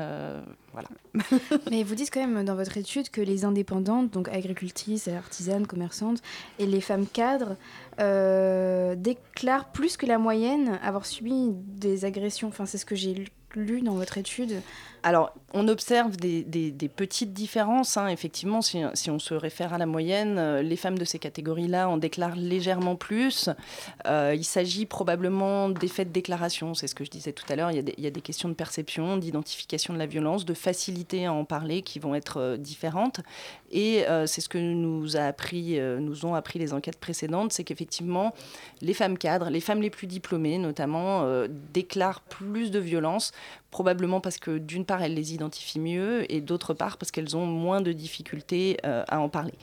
[1.72, 6.22] Mais vous dites quand même dans votre étude que les indépendantes, donc agricultrices, artisanes, commerçantes,
[6.60, 7.56] et les femmes cadres
[8.00, 12.48] euh, déclarent plus que la moyenne avoir subi des agressions.
[12.48, 14.62] Enfin, c'est ce que j'ai lu- dans votre étude.
[15.06, 17.96] Alors, on observe des, petites différences.
[17.96, 18.08] hein.
[18.08, 21.98] Effectivement, si, on se réfère à la moyenne, euh, les femmes de ces catégories-là en
[21.98, 23.50] déclarent légèrement plus.
[24.08, 26.74] Euh, il s'agit probablement d'effets de déclaration.
[26.74, 27.70] C'est ce que je disais tout à l'heure.
[27.70, 31.46] Il y a des questions de perception, d'identification de la violence, de facilité à en
[31.46, 33.22] parler qui vont être euh, différentes.
[33.76, 38.34] Et euh, c'est ce que nous, appris, euh, ont appris les enquêtes précédentes, c'est qu'effectivement,
[38.82, 43.34] les femmes cadres, les femmes les plus diplômées notamment, euh, déclarent plus de violence,
[43.72, 47.46] probablement parce que d'une part, elles les identifient mieux, et d'autre part, parce qu'elles ont
[47.46, 49.56] moins de difficultés à en parler.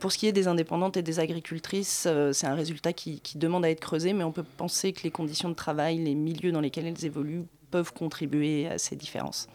[0.00, 3.70] Pour ce qui est des indépendantes et des agricultrices, c'est un résultat qui demande à
[3.70, 6.86] être creusé, mais on peut penser que les conditions de travail, les milieux dans lesquels
[6.86, 9.46] elles évoluent, peuvent contribuer à ces différences.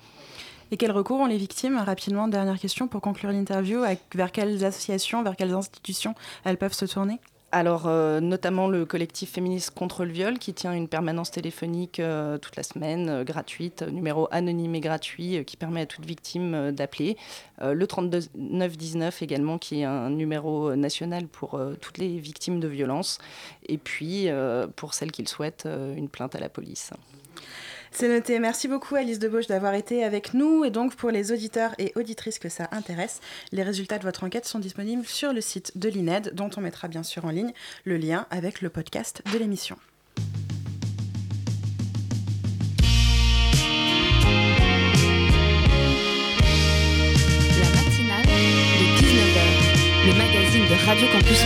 [0.73, 3.83] Et quels recours ont les victimes Rapidement, dernière question pour conclure l'interview.
[4.15, 7.19] Vers quelles associations, vers quelles institutions elles peuvent se tourner
[7.51, 12.37] Alors, euh, notamment le collectif féministe contre le viol qui tient une permanence téléphonique euh,
[12.37, 17.17] toute la semaine, euh, gratuite, numéro anonyme et gratuit qui permet à toute victime d'appeler.
[17.61, 23.17] Le 3919 également qui est un numéro national pour toutes les victimes de violences.
[23.67, 24.29] Et puis,
[24.77, 26.91] pour celles qui le souhaitent, une plainte à la police.
[27.91, 28.39] C'est noté.
[28.39, 30.63] Merci beaucoup Alice Debauche d'avoir été avec nous.
[30.63, 33.19] Et donc pour les auditeurs et auditrices que ça intéresse,
[33.51, 36.87] les résultats de votre enquête sont disponibles sur le site de l'INED, dont on mettra
[36.87, 37.51] bien sûr en ligne
[37.83, 39.77] le lien avec le podcast de l'émission.
[47.59, 49.41] La matinale de 19h,
[50.07, 51.43] le magazine de Radio Campus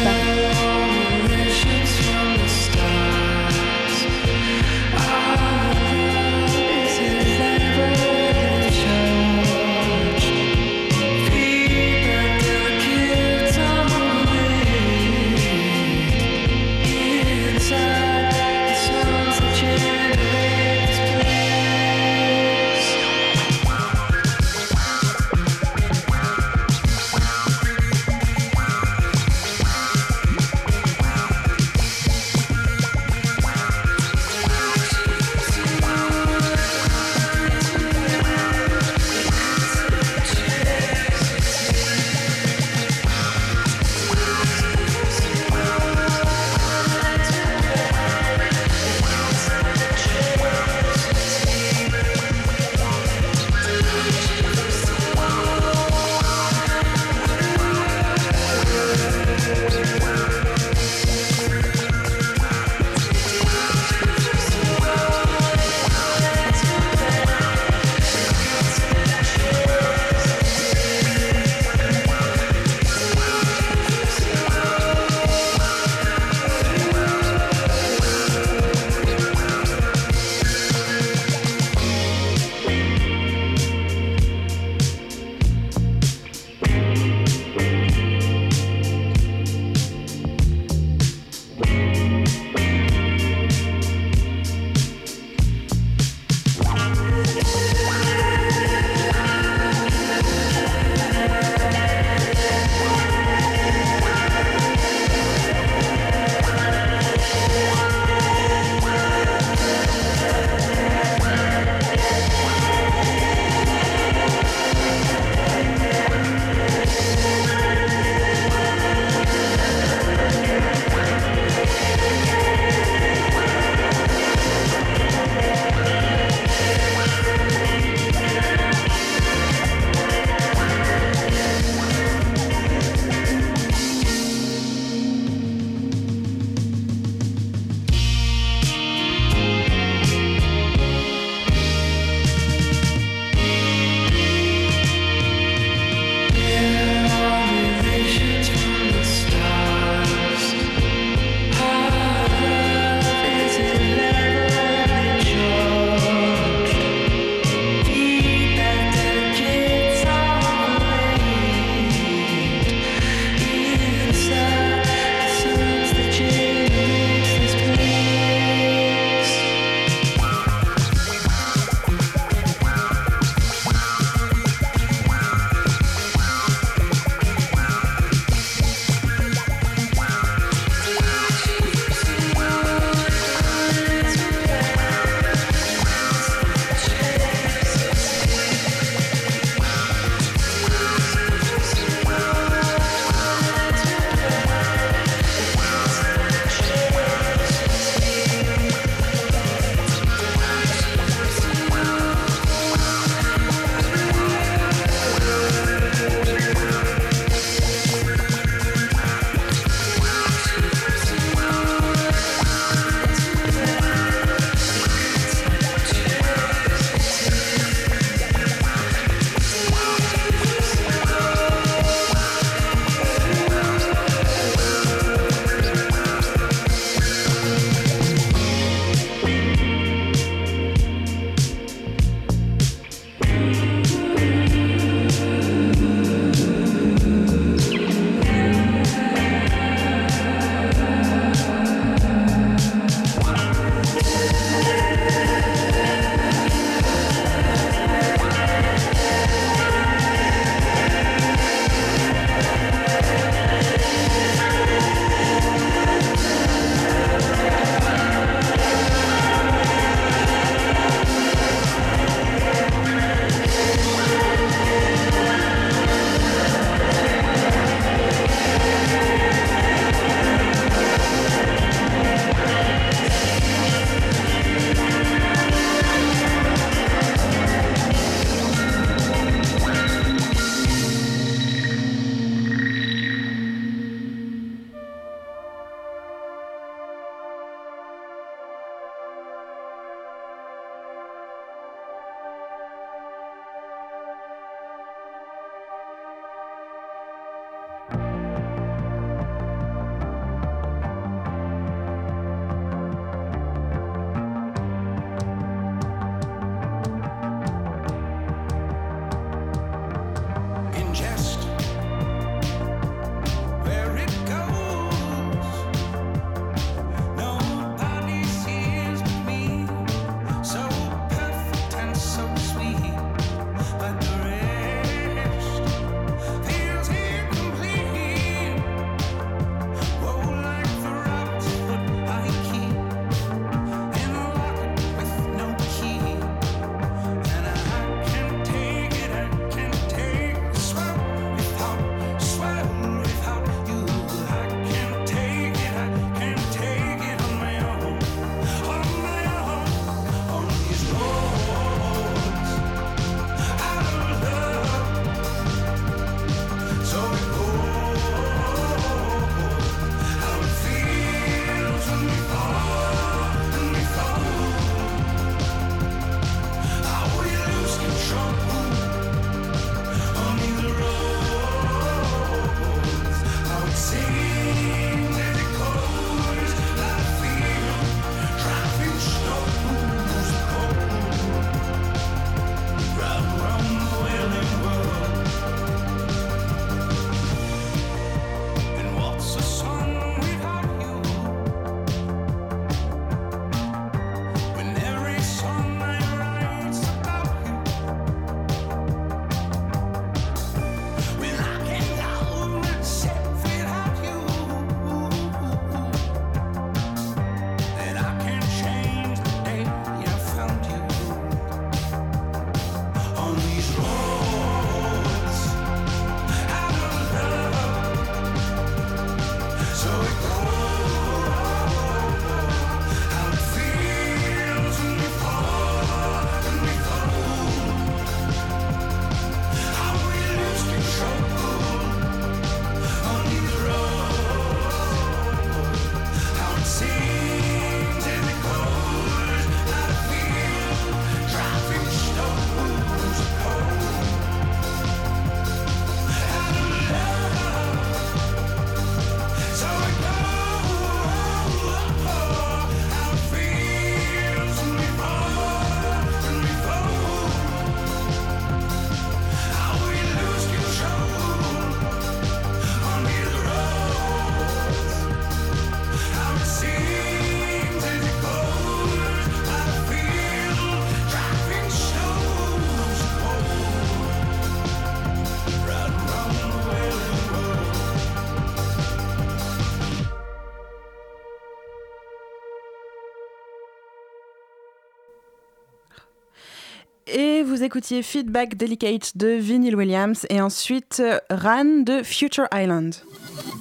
[487.55, 492.93] vous écoutiez Feedback Delicate de Vinyl Williams et ensuite euh, Ran de Future Island.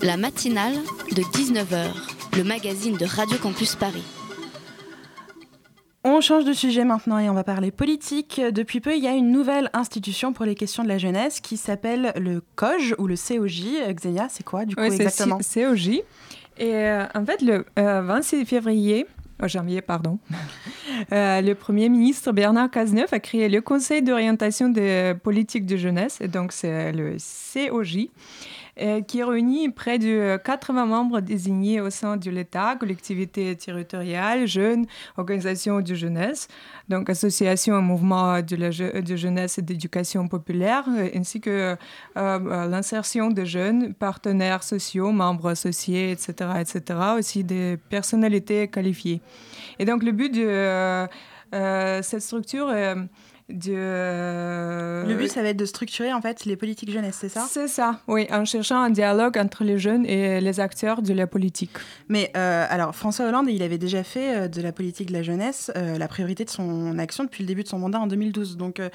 [0.03, 0.75] La matinale
[1.15, 1.93] de 19h,
[2.37, 4.03] le magazine de Radio Campus Paris.
[6.03, 8.41] On change de sujet maintenant et on va parler politique.
[8.51, 11.57] Depuis peu, il y a une nouvelle institution pour les questions de la jeunesse qui
[11.57, 13.95] s'appelle le COJ ou le COJ.
[13.95, 15.39] Xenia, c'est quoi du coup exactement?
[15.39, 15.89] COJ.
[16.57, 19.07] Et euh, en fait, le euh, 26 février,
[19.43, 20.19] oh, janvier, pardon,
[21.13, 26.21] euh, le Premier ministre Bernard Cazeneuve a créé le Conseil d'orientation des politiques de jeunesse,
[26.21, 27.17] et donc c'est le
[27.53, 28.09] COJ,
[29.07, 35.81] qui réunit près de 80 membres désignés au sein de l'État, collectivités territoriales, jeunes, organisations
[35.81, 36.49] de jeunesse,
[36.89, 41.77] donc associations et mouvements de, jeunesse et d'éducation populaire, euh, ainsi que euh,
[42.17, 49.21] euh, l'insertion de jeunes, partenaires sociaux, membres associés, etc., etc., aussi des personnalités qualifiées.
[49.79, 51.07] Et donc le but de euh,
[51.55, 52.95] euh, cette structure est
[53.49, 55.05] de...
[55.07, 57.69] Le but, ça va être de structurer en fait les politiques jeunesse, c'est ça C'est
[57.69, 61.71] ça, oui, en cherchant un dialogue entre les jeunes et les acteurs de la politique.
[62.09, 65.23] Mais euh, alors, François Hollande, il avait déjà fait euh, de la politique de la
[65.23, 68.57] jeunesse euh, la priorité de son action depuis le début de son mandat en 2012.
[68.57, 68.89] Donc, euh,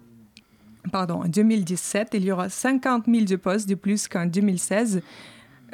[0.90, 5.00] pardon, en 2017, il y aura 50 000 de postes de plus qu'en 2016,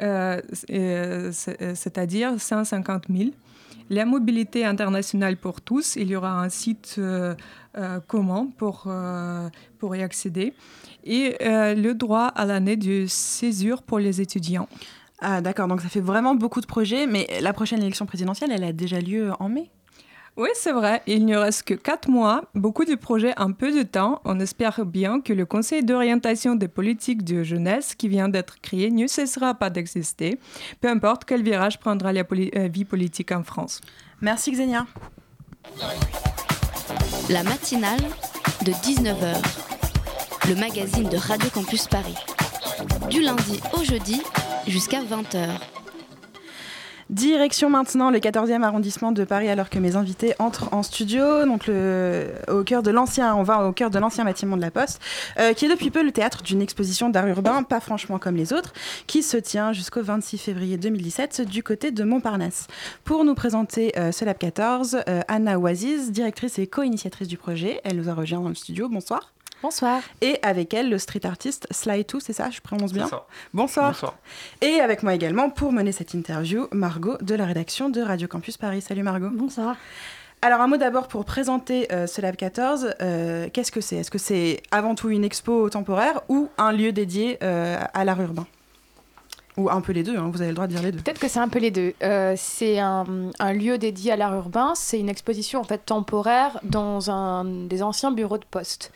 [0.01, 0.39] euh,
[0.71, 3.31] euh, c'est- euh, c'est-à-dire 150 000.
[3.89, 7.33] La mobilité internationale pour tous, il y aura un site euh,
[7.75, 9.49] euh, commun pour, euh,
[9.79, 10.53] pour y accéder.
[11.09, 14.69] Et euh, le droit à l'année de césure pour les étudiants.
[15.21, 18.63] Ah, d'accord, donc ça fait vraiment beaucoup de projets, mais la prochaine élection présidentielle, elle
[18.63, 19.69] a déjà lieu en mai
[20.37, 21.01] Oui, c'est vrai.
[21.07, 24.21] Il ne reste que quatre mois, beaucoup de projets en peu de temps.
[24.23, 28.91] On espère bien que le Conseil d'orientation des politiques de jeunesse qui vient d'être créé
[28.91, 30.39] ne cessera pas d'exister,
[30.79, 33.81] peu importe quel virage prendra la poli- euh, vie politique en France.
[34.21, 34.85] Merci Xenia.
[37.29, 37.99] La matinale
[38.65, 39.35] de 19h,
[40.49, 42.15] le magazine de Radio Campus Paris.
[43.11, 44.19] Du lundi au jeudi
[44.65, 45.47] jusqu'à 20h.
[47.11, 51.69] Direction maintenant le 14e arrondissement de Paris alors que mes invités entrent en studio, donc
[52.47, 54.99] au cœur de l'ancien, on va au cœur de l'ancien bâtiment de la Poste,
[55.39, 58.51] euh, qui est depuis peu le théâtre d'une exposition d'art urbain, pas franchement comme les
[58.51, 58.73] autres,
[59.05, 62.65] qui se tient jusqu'au 26 février 2017 du côté de Montparnasse.
[63.03, 67.81] Pour nous présenter euh, ce Lab 14, euh, Anna Oaziz, directrice et co-initiatrice du projet,
[67.83, 68.89] elle nous a rejoint dans le studio.
[68.89, 69.31] Bonsoir.
[69.61, 70.01] Bonsoir.
[70.21, 73.25] Et avec elle, le street artiste Sly 2, c'est ça Je prononce bien ça.
[73.53, 73.89] Bonsoir.
[73.91, 74.15] Bonsoir.
[74.61, 78.55] Et avec moi également, pour mener cette interview, Margot de la rédaction de Radio Campus
[78.57, 78.81] Paris.
[78.81, 79.29] Salut Margot.
[79.31, 79.75] Bonsoir.
[80.41, 82.95] Alors un mot d'abord pour présenter euh, ce Lab 14.
[83.01, 83.97] Euh, Qu'est-ce que c'est?
[83.97, 88.21] Est-ce que c'est avant tout une expo temporaire ou un lieu dédié euh, à l'art
[88.21, 88.47] urbain?
[89.57, 90.99] Ou un peu les deux, hein, vous avez le droit de dire les deux.
[91.01, 91.93] Peut-être que c'est un peu les deux.
[92.01, 93.05] Euh, c'est un,
[93.39, 94.71] un lieu dédié à l'art urbain.
[94.75, 98.93] C'est une exposition en fait temporaire dans un des anciens bureaux de poste.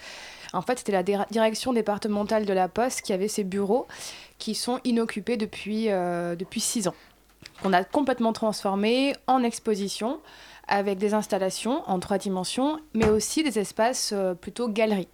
[0.53, 3.87] En fait, c'était la dir- direction départementale de la Poste qui avait ces bureaux
[4.37, 6.95] qui sont inoccupés depuis, euh, depuis six ans.
[7.63, 10.19] On a complètement transformé en exposition
[10.67, 15.07] avec des installations en trois dimensions, mais aussi des espaces euh, plutôt galeries.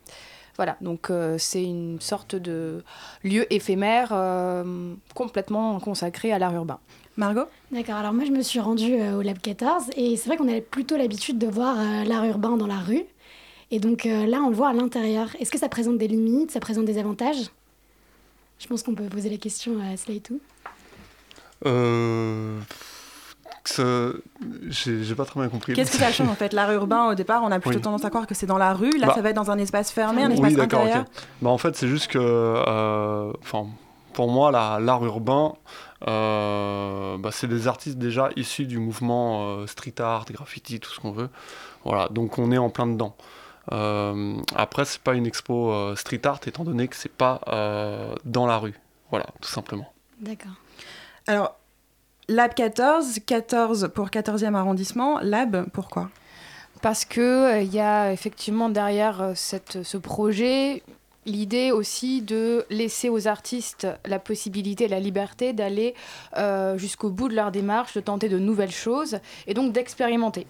[0.57, 2.83] Voilà, donc euh, c'est une sorte de
[3.23, 6.79] lieu éphémère euh, complètement consacré à l'art urbain.
[7.15, 7.45] Margot?
[7.71, 10.47] D'accord, alors moi je me suis rendue euh, au Lab 14 et c'est vrai qu'on
[10.49, 13.05] avait plutôt l'habitude de voir euh, l'art urbain dans la rue.
[13.71, 15.29] Et donc euh, là, on le voit à l'intérieur.
[15.39, 17.49] Est-ce que ça présente des limites, ça présente des avantages?
[18.59, 20.39] Je pense qu'on peut poser la question à Slaytou.
[21.65, 22.59] Euh...
[23.65, 24.09] ça-
[24.69, 25.73] J'ai j'ai pas très bien compris.
[25.73, 26.51] Qu'est-ce que ça change en fait?
[26.53, 27.81] L'art urbain, au départ, on a plutôt Oui.
[27.81, 28.97] tendance à croire que c'est dans la rue.
[28.97, 31.05] Là, Bah, ça va être dans un espace fermé, un espace Oui, d'accord, intérieur.
[31.05, 31.23] ok.
[31.41, 33.67] Bah, en fait, c'est juste que, euh, enfin,
[34.13, 35.53] pour moi, la- l'art urbain,
[36.07, 40.99] euh, bah, c'est des artistes déjà issus du mouvement euh, street art, graffiti, tout ce
[40.99, 41.29] qu'on veut.
[41.85, 43.15] Voilà, donc on est en plein dedans.
[43.71, 48.15] Euh, après, c'est pas une expo euh, street art, étant donné que c'est pas euh,
[48.25, 48.73] dans la rue.
[49.09, 49.91] Voilà, tout simplement.
[50.19, 50.53] D'accord.
[51.27, 51.55] Alors,
[52.29, 55.19] Lab 14, 14 pour 14e arrondissement.
[55.21, 56.09] Lab, pourquoi?
[56.81, 60.83] Parce que il y a effectivement derrière euh, cette, ce projet
[61.25, 65.93] l'idée aussi de laisser aux artistes la possibilité, la liberté d'aller
[66.37, 70.47] euh, jusqu'au bout de leur démarche, de tenter de nouvelles choses et donc d'expérimenter.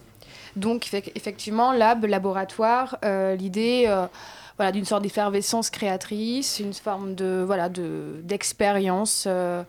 [0.56, 4.06] Donc effe- effectivement, lab, laboratoire, euh, l'idée euh,
[4.56, 9.24] voilà, d'une sorte d'effervescence créatrice, une forme de voilà de d'expérience.
[9.26, 9.62] euh,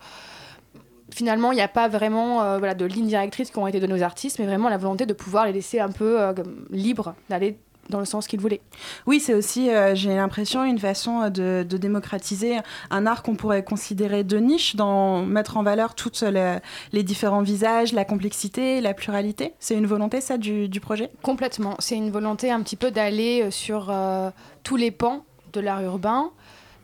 [1.13, 4.03] finalement, il n'y a pas vraiment voilà, de ligne directrice qui ont été données aux
[4.03, 6.33] artistes, mais vraiment la volonté de pouvoir les laisser un peu
[6.69, 7.57] libres d'aller
[7.91, 8.61] dans le sens qu'ils voulaient.
[9.05, 12.57] Oui, c'est aussi, euh, j'ai l'impression, une façon euh, de, de démocratiser
[12.89, 16.57] un art qu'on pourrait considérer de niche, dans mettre en valeur tous les,
[16.91, 19.53] les différents visages, la complexité, la pluralité.
[19.59, 21.11] C'est une volonté, ça, du, du projet?
[21.21, 21.75] Complètement.
[21.77, 24.31] C'est une volonté un petit peu d'aller euh, sur euh,
[24.63, 25.23] tous les pans
[25.53, 26.31] de l'art urbain,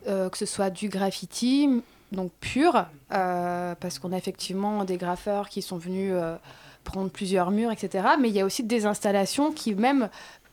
[0.08, 1.70] euh, que ce soit du graffiti,
[2.12, 6.36] donc pur, euh, parce qu'on a effectivement des graffeurs qui sont venus euh,
[6.84, 8.08] prendre plusieurs murs, etc.
[8.20, 10.10] Mais il y a aussi des installations qui même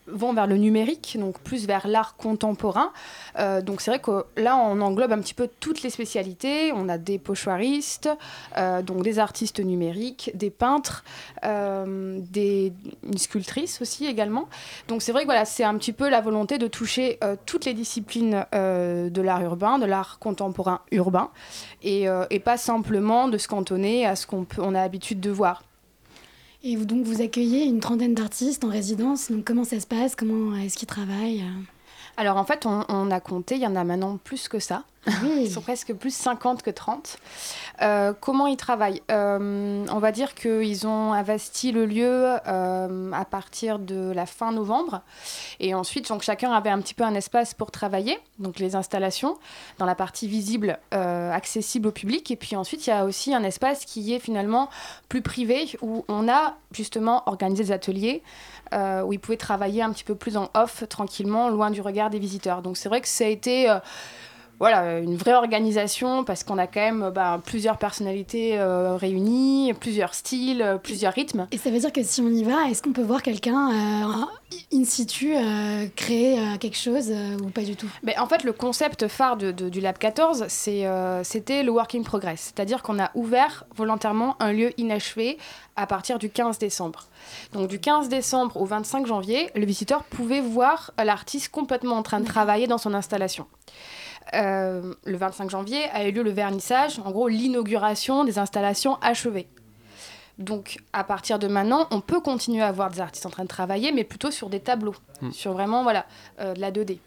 [0.06, 2.92] vont vers le numérique, donc plus vers l'art contemporain.
[3.38, 6.72] Euh, donc c'est vrai que là, on englobe un petit peu toutes les spécialités.
[6.72, 8.08] On a des pochoiristes,
[8.56, 11.04] euh, donc des artistes numériques, des peintres,
[11.44, 14.48] euh, des, une sculptrice aussi également.
[14.88, 17.74] Donc c'est vrai que voilà, c'est un petit peu la volonté de toucher toutes les
[17.74, 21.30] disciplines de l'art urbain, de l'art contemporain urbain,
[21.82, 22.06] et,
[22.44, 25.62] pas simplement de se cantonner à ce qu'on on a l'habitude de voir.
[26.66, 29.30] Et vous, donc vous accueillez une trentaine d'artistes en résidence.
[29.30, 30.16] Donc comment ça se passe?
[30.16, 31.44] Comment est-ce qu'ils travaillent?
[32.16, 34.84] Alors en fait, on, on a compté, il y en a maintenant plus que ça.
[35.22, 37.18] Ils sont presque plus 50 que 30.
[37.82, 39.02] Euh, comment ils travaillent?
[39.10, 44.52] Euh, On va dire qu'ils ont investi le lieu euh, à partir de la fin
[44.52, 45.02] novembre.
[45.60, 49.36] Et ensuite, donc, chacun avait un petit peu un espace pour travailler, donc les installations,
[49.78, 52.30] dans la partie visible, accessible au public.
[52.30, 54.70] Et puis ensuite, il y a aussi un espace qui est finalement
[55.08, 58.22] plus privé, où on a justement organisé des ateliers
[59.04, 62.18] où ils pouvaient travailler un petit peu plus en off, tranquillement, loin du regard des
[62.18, 62.62] visiteurs.
[62.62, 63.78] Donc c'est vrai que ça a été euh,
[64.60, 69.72] voilà, une vraie organisation parce qu'on a quand même euh, bah, plusieurs personnalités euh, réunies,
[69.78, 71.46] plusieurs styles, euh, plusieurs rythmes.
[71.52, 74.24] Et ça veut dire que si on y va, est-ce qu'on peut voir quelqu'un euh,
[74.72, 77.88] in situ euh, créer quelque chose ou pas du tout?
[78.02, 81.70] Mais en fait, le concept phare de- de- du Lab 14, c'est, euh, c'était le
[81.72, 82.52] work in progress.
[82.54, 85.38] C'est-à-dire qu'on a ouvert volontairement un lieu inachevé
[85.76, 87.06] à partir du 15 décembre.
[87.52, 92.20] Donc du 15 décembre au 25 janvier, le visiteur pouvait voir l'artiste complètement en train
[92.20, 93.46] de travailler dans son installation.
[94.32, 99.46] Euh, le 25 janvier a eu lieu le vernissage, en gros l'inauguration des installations achevées.
[100.38, 103.48] Donc à partir de maintenant, on peut continuer à voir des artistes en train de
[103.48, 105.30] travailler, mais plutôt sur des tableaux, Mm.
[105.30, 106.06] sur vraiment voilà,
[106.40, 106.98] euh, de la 2D,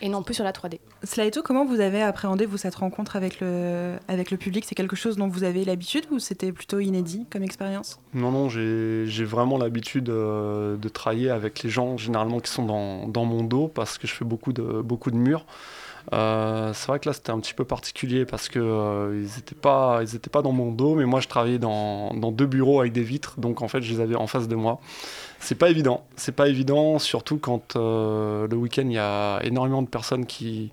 [0.00, 0.80] et non plus sur la 3D.
[1.02, 4.64] Cela et tout, comment vous avez appréhendé vous, cette rencontre avec le, avec le public?
[4.66, 7.98] C'est quelque chose dont vous avez l'habitude ou c'était plutôt inédit comme expérience?
[8.14, 12.64] Non, non, j'ai j'ai vraiment l'habitude euh, de travailler avec les gens généralement qui sont
[12.64, 15.44] dans, dans mon dos parce que je fais beaucoup de, beaucoup de murs.
[16.12, 19.54] Euh, c'est vrai que là c'était un petit peu particulier parce que euh, ils n'étaient
[19.54, 22.92] pas, ils pas dans mon dos, mais moi je travaillais dans, dans deux bureaux avec
[22.92, 24.80] des vitres, donc en fait je les avais en face de moi.
[25.40, 29.82] C'est pas évident, c'est pas évident, surtout quand euh, le week-end il y a énormément
[29.82, 30.70] de personnes qui,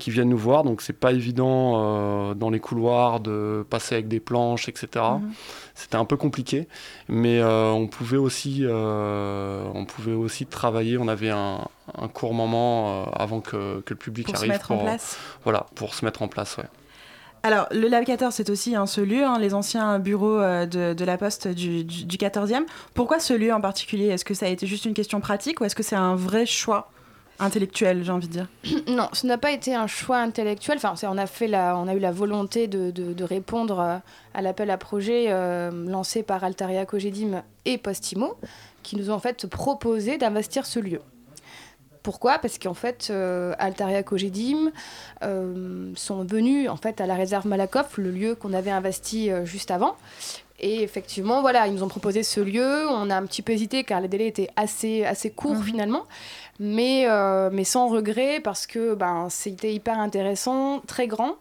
[0.00, 4.08] qui viennent nous voir, donc c'est pas évident euh, dans les couloirs de passer avec
[4.08, 4.88] des planches, etc.
[5.20, 5.32] Mhm.
[5.74, 6.66] C'était un peu compliqué,
[7.08, 10.98] mais euh, on pouvait aussi, euh, on pouvait aussi travailler.
[10.98, 11.60] On avait un,
[11.96, 15.16] un court moment avant que, que le public Pour se arrive mettre en place.
[15.44, 16.64] Voilà, pour se mettre en place, ouais.
[17.42, 20.92] Alors, le Lab 14, c'est aussi hein, ce lieu, hein, les anciens bureaux euh, de,
[20.92, 22.64] de la Poste du, du, du 14e.
[22.92, 24.08] Pourquoi ce lieu en particulier?
[24.08, 26.44] Est-ce que ça a été juste une question pratique ou est-ce que c'est un vrai
[26.44, 26.90] choix?
[27.40, 28.48] Intellectuel, j'ai envie de dire
[28.88, 30.78] Non, ce n'a pas été un choix intellectuel.
[30.82, 33.96] Enfin, on a fait la, on a eu la volonté de, de- répondre euh,
[34.34, 38.36] à l'appel à projet euh, lancé par Altaria Cogedim et Postimo,
[38.82, 41.00] qui nous ont en fait proposé d'investir ce lieu.
[42.02, 42.38] Pourquoi?
[42.38, 44.70] Parce qu'en fait, euh, Altaria Cogedim
[45.96, 49.96] sont venus en fait à la réserve Malakoff, le lieu qu'on avait investi juste avant.
[50.62, 52.86] Et effectivement, voilà, ils nous ont proposé ce lieu.
[52.90, 55.62] On a un petit peu hésité car les délais étaient assez, assez courts Mhm.
[55.64, 56.04] finalement.
[56.62, 61.36] Mais, euh, mais sans regret parce que ben, c'était hyper intéressant, très grand.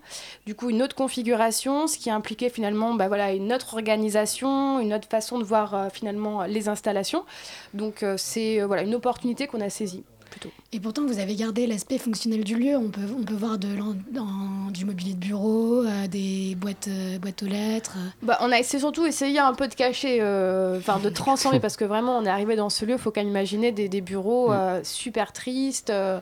[0.46, 4.94] Du coup, une autre configuration, ce qui impliquait finalement ben, voilà, une autre organisation, une
[4.94, 7.26] autre façon de voir euh, finalement les installations.
[7.74, 10.04] Donc euh, c'est voilà, une opportunité qu'on a saisie.
[10.30, 10.50] Plutôt.
[10.74, 12.76] Et pourtant, vous avez gardé l'aspect fonctionnel du lieu.
[12.78, 16.88] On peut, on peut voir de l'en- dans- du mobilier de bureau, euh, des boîtes,
[16.88, 17.98] euh, boîtes aux lettres.
[18.22, 21.78] Bah, on a essayé, surtout essayé un peu de cacher, euh, enfin de transformer, parce
[21.78, 24.02] que vraiment on est arrivé dans ce lieu, il faut quand même imaginer des, des
[24.02, 26.20] bureaux euh, super tristes, euh,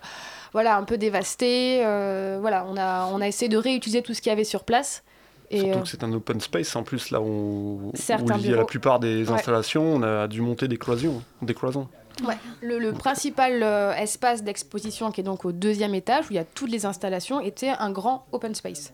[0.54, 1.82] voilà, un peu dévastés.
[1.86, 4.64] euh, voilà, on a, on a essayé de réutiliser tout ce qu'il y avait sur
[4.64, 5.04] place.
[5.52, 8.54] Et, Surtout euh, que c'est un open space en plus là où, où il y
[8.54, 9.34] a la plupart des Ouais.
[9.34, 11.88] installations, on a dû monter des cloisons, des cloisons.
[12.26, 16.36] Ouais, le, le principal euh, espace d'exposition qui est donc au deuxième étage où il
[16.36, 18.92] y a toutes les installations était un grand open space.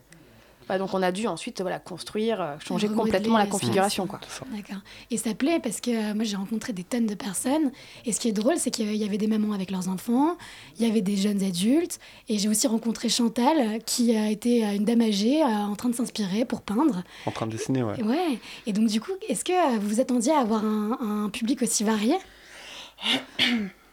[0.68, 4.08] Bah, donc on a dû ensuite voilà, construire, euh, changer Remodeler complètement la configuration.
[4.08, 4.20] Quoi.
[4.56, 4.82] D'accord.
[5.12, 7.72] Et ça plaît parce que euh, moi j'ai rencontré des tonnes de personnes.
[8.06, 10.38] Et ce qui est drôle, c'est qu'il y avait des mamans avec leurs enfants,
[10.80, 12.00] il y avait des jeunes adultes.
[12.30, 15.96] Et j'ai aussi rencontré Chantal, qui a été une dame âgée euh, en train de
[15.96, 17.04] s'inspirer pour peindre.
[17.26, 18.00] En train de dessiner, ouais.
[18.00, 18.40] Et Ouais.
[18.66, 21.84] Et donc du coup, est-ce que vous vous attendiez à avoir un, un public aussi
[21.84, 22.16] varié?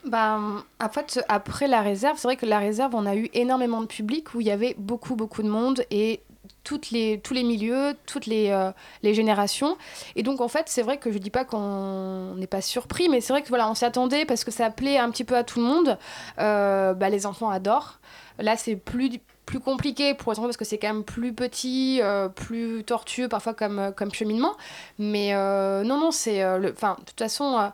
[0.05, 0.41] Bah,
[0.81, 3.87] en fait, après la réserve, c'est vrai que la réserve, on a eu énormément de
[3.87, 6.23] public où il y avait beaucoup, beaucoup de monde et
[6.65, 8.71] toutes les, tous les milieux, toutes les, euh,
[9.03, 9.77] les générations.
[10.17, 13.21] Et donc, en fait, c'est vrai que je dis pas qu'on n'est pas surpris, mais
[13.21, 15.45] c'est vrai que voilà, on s'y attendait parce que ça plaît un petit peu à
[15.45, 15.99] tout le monde.
[16.39, 18.01] Euh, bah, les enfants adorent.
[18.39, 21.99] Là, c'est plus plus compliqué pour les enfants parce que c'est quand même plus petit,
[22.03, 24.55] euh, plus tortueux parfois comme, comme cheminement.
[24.99, 26.45] Mais non, non, c'est...
[26.45, 27.73] Enfin, de toute façon,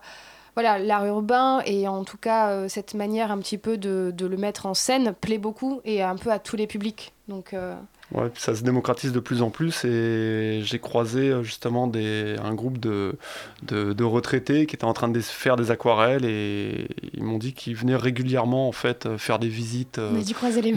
[0.56, 4.26] voilà, l'art urbain et en tout cas euh, cette manière un petit peu de, de
[4.26, 7.12] le mettre en scène plaît beaucoup et un peu à tous les publics.
[7.28, 7.74] Donc, euh,
[8.14, 12.54] Ouais, ça se démocratise de plus en plus et j'ai croisé euh, justement des, un
[12.54, 13.18] groupe de,
[13.64, 17.52] de, de retraités qui étaient en train de faire des aquarelles et ils m'ont dit
[17.52, 19.98] qu'ils venaient régulièrement en fait euh, faire des visites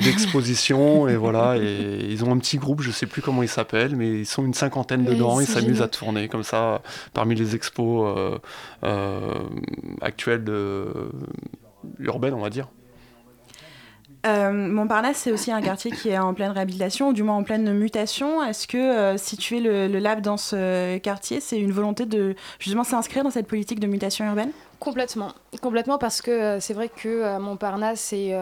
[0.02, 3.96] d'exposition et voilà et ils ont un petit groupe, je sais plus comment ils s'appellent
[3.96, 6.82] mais ils sont une cinquantaine dedans, ils s'amusent à tourner comme ça
[7.14, 8.40] parmi les expos euh,
[8.84, 9.36] euh,
[10.02, 11.12] actuelles de,
[12.00, 12.70] urbaines on va dire.
[14.26, 17.44] Euh, Montparnasse, c'est aussi un quartier qui est en pleine réhabilitation, ou du moins en
[17.44, 18.44] pleine mutation.
[18.44, 23.24] Est-ce que euh, situer le, lab dans ce quartier, c'est une volonté de justement s'inscrire
[23.24, 24.52] dans cette politique de mutation urbaine?
[24.80, 28.36] Complètement, complètement parce que euh, c'est vrai que Montparnasse est,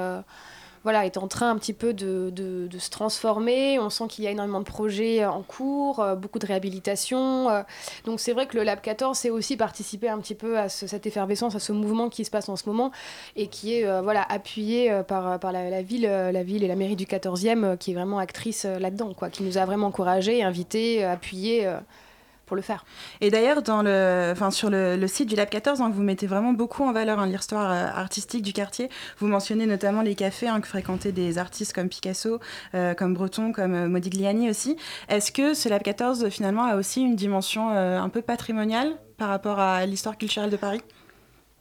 [0.88, 3.77] voilà, est en train un petit peu de, de- se transformer.
[3.77, 7.49] On sent qu'il y a énormément de projets euh, en cours, euh, beaucoup de réhabilitation.
[7.49, 7.63] euh.
[8.05, 10.88] donc c'est vrai que le Lab 14, c'est aussi participer un petit peu à ce-
[10.88, 12.91] cette effervescence, à ce mouvement qui se passe en ce moment
[13.35, 17.05] et qui est voilà, appuyé par, par la, ville, la ville et la mairie du
[17.05, 21.67] 14e euh, qui est vraiment actrice là-dedans, quoi, qui nous a vraiment encouragés, invités, appuyés
[22.47, 22.85] pour le faire.
[23.21, 23.61] Et d'ailleurs,
[24.51, 27.71] sur le, site du Lab 14, hein, vous mettez vraiment beaucoup en valeur hein, l'histoire
[27.71, 28.89] euh, artistique du quartier.
[29.19, 32.39] Vous mentionnez notamment les cafés hein, que fréquentaient des artistes comme Picasso,
[32.73, 34.77] euh, comme Breton, comme euh, Modigliani aussi.
[35.09, 39.59] Est-ce que ce Lab 14, finalement, a aussi une dimension un peu patrimoniale par rapport
[39.59, 40.81] à l'histoire culturelle de Paris?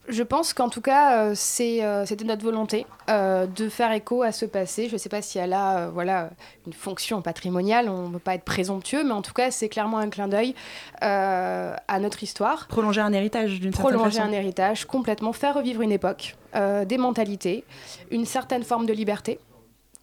[0.08, 4.22] Je pense qu'en tout cas, euh, c'est, euh, c'était notre volonté euh, de faire écho
[4.22, 4.88] à ce passé.
[4.88, 6.30] Je ne sais pas si elle a voilà,
[6.66, 9.98] une fonction patrimoniale, on ne veut pas être présomptueux, mais en tout cas, c'est clairement
[9.98, 10.54] un clin d'œil
[11.00, 12.66] à notre histoire.
[12.68, 14.30] Prolonger un héritage d'une certaine Prolonger façon.
[14.30, 17.64] un héritage, complètement faire revivre une époque, des mentalités,
[18.10, 19.40] une certaine forme de liberté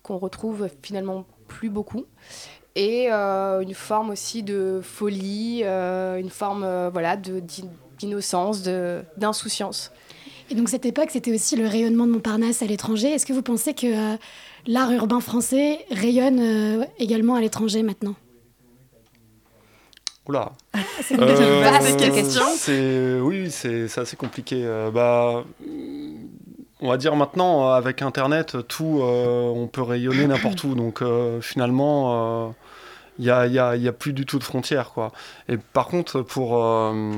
[0.01, 2.05] qu'on retrouve finalement plus beaucoup.
[2.75, 7.41] Et euh, une forme aussi de folie, euh, une forme euh, voilà, de,
[8.07, 9.91] d'innocence, de, d'insouciance.
[10.49, 13.07] Et donc cette époque, c'était aussi le rayonnement de Montparnasse à l'étranger.
[13.11, 14.17] Est-ce que vous pensez que euh,
[14.67, 18.15] l'art urbain français rayonne euh, également à l'étranger maintenant?
[20.27, 20.53] Oula.
[21.01, 22.43] C'est une vaste question.
[22.55, 24.61] c'est- Oui, c'est assez compliqué.
[24.63, 25.43] Euh, bah,
[26.79, 30.75] on va dire maintenant, euh, avec Internet, tout, euh, on peut rayonner n'importe où.
[30.75, 32.51] Donc euh, finalement, euh,
[33.19, 34.91] il n'y a, il y a- il y a plus du tout de frontières.
[34.93, 35.11] Quoi.
[35.49, 37.11] Et par contre, pour, euh,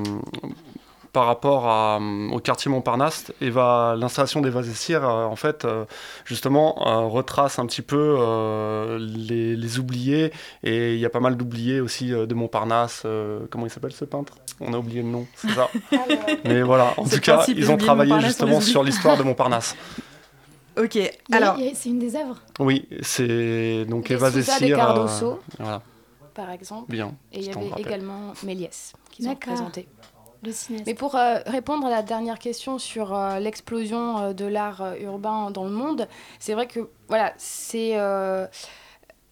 [1.16, 1.98] par rapport à,
[2.34, 5.86] au quartier Montparnasse, Eva, l'installation d'Eva Zessir, euh, en fait, euh,
[6.26, 10.34] justement, euh, retrace un petit peu euh, les, les oubliés.
[10.64, 13.04] Et il y a pas mal d'oubliés aussi euh, de Montparnasse.
[13.06, 14.34] euh, comment il s'appelle ce peintre?
[14.60, 15.70] On a oublié le nom, c'est ça?
[16.44, 19.76] Mais voilà, en tout cas, ils ont travaillé justement sur l'histoire de Montparnasse.
[20.78, 20.98] Ok,
[21.32, 21.56] alors.
[21.74, 24.78] C'est une des œuvres Oui, c'est donc Les Eva Zessir.
[24.78, 25.08] euh,
[25.58, 25.82] voilà.
[26.34, 26.92] par exemple.
[26.92, 27.86] Bien, Et il y avait rappelle.
[27.88, 29.72] également Méliès qui sont D'accord.
[30.44, 30.52] Le.
[30.86, 35.52] Mais pour euh, répondre à la dernière question sur euh, l'explosion euh, de l'art urbain
[35.52, 36.08] dans le monde,
[36.40, 37.96] c'est vrai que voilà, c'est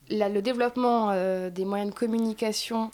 [0.09, 1.13] le développement
[1.49, 2.91] des moyens de communication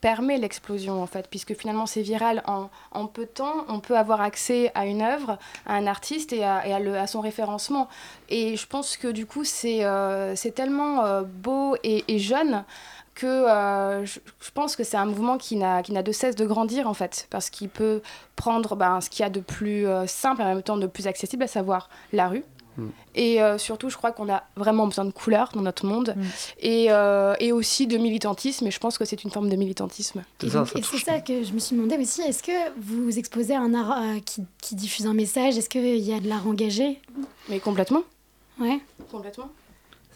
[0.00, 4.20] permet l'explosion en fait, puisque finalement c'est viral en, peu de temps, on peut avoir
[4.20, 7.88] accès à une œuvre, à un artiste et à, son référencement.
[8.28, 12.64] Et je pense que du coup c'est euh, tellement beau et, jeune
[13.14, 16.88] que euh, je, je, pense que c'est un mouvement qui n'a de cesse de grandir
[16.88, 18.02] en fait, parce qu'il peut
[18.36, 20.86] prendre ben, ce qu'il y a de plus euh, simple et en même temps de
[20.86, 22.44] plus accessible, à savoir la rue,
[22.76, 22.88] Mm.
[23.14, 26.22] Et euh, surtout, je crois qu'on a vraiment besoin de couleurs dans notre monde mm.
[26.60, 28.66] et, euh, et, aussi de militantisme.
[28.66, 30.22] Et je pense que c'est une forme de militantisme.
[30.42, 32.22] Et, c'est ça que je me suis demandé aussi.
[32.22, 35.58] Est-ce que vous exposez un art euh, qui, qui, diffuse un message?
[35.58, 37.00] Est-ce qu'il y a de l'art engagé?
[37.48, 38.02] Mais complètement.
[38.58, 38.80] Ouais.
[39.10, 39.50] Complètement.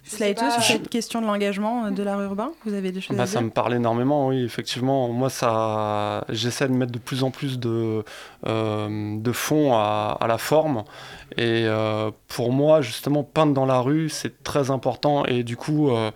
[0.07, 3.27] Slaito, sur cette question de l'engagement de l'art urbain, vous avez des choses bah, à
[3.27, 5.09] dire Ça me parle énormément, oui, effectivement.
[5.09, 8.05] Moi, ça, j'essaie de mettre de plus en plus de,
[8.47, 10.85] euh, de fond à, à, la forme.
[11.37, 15.25] Et euh, pour moi, justement, peindre dans la rue, c'est très important.
[15.25, 16.13] Et du coup, euh,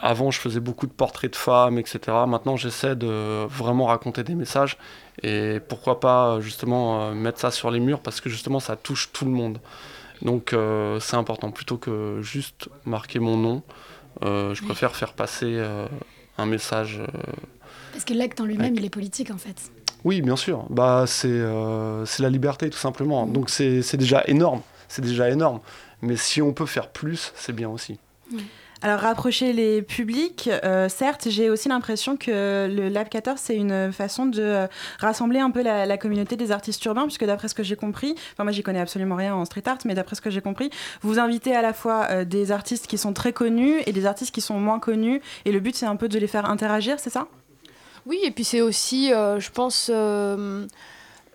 [0.00, 2.00] avant, je faisais beaucoup de portraits de femmes, etc.
[2.26, 4.78] Maintenant, j'essaie de vraiment raconter des messages.
[5.22, 9.24] Et pourquoi pas, justement, mettre ça sur les murs, parce que justement, ça touche tout
[9.24, 9.58] le monde.
[10.22, 13.62] Donc euh, c'est important, plutôt que juste marquer mon nom,
[14.22, 15.86] euh, je préfère faire passer euh,
[16.38, 17.00] un message.
[17.92, 18.78] Parce que l'acte en lui-même, avec...
[18.78, 19.70] il est politique en fait.
[20.04, 20.64] Oui, bien sûr.
[20.70, 23.26] Bah, c'est la liberté tout simplement.
[23.26, 23.32] Mmh.
[23.32, 24.62] Donc c'est déjà énorme.
[24.88, 25.60] C'est déjà énorme.
[26.02, 27.98] Mais si on peut faire plus, c'est bien aussi.
[28.30, 28.38] Mmh.
[28.84, 33.92] Alors, rapprocher les publics, euh, certes, j'ai aussi l'impression que le Lab 14, c'est une
[33.92, 34.66] façon de euh,
[34.98, 38.42] rassembler un peu la, communauté des artistes urbains, puisque d'après ce que j'ai compris, enfin,
[38.42, 40.70] moi, j'y connais absolument rien en street art, mais d'après ce que j'ai compris,
[41.02, 44.34] vous invitez à la fois euh, des artistes qui sont très connus et des artistes
[44.34, 47.10] qui sont moins connus, et le but, c'est un peu de les faire interagir, c'est
[47.10, 47.28] ça?
[48.04, 49.92] Oui, et puis c'est aussi, je pense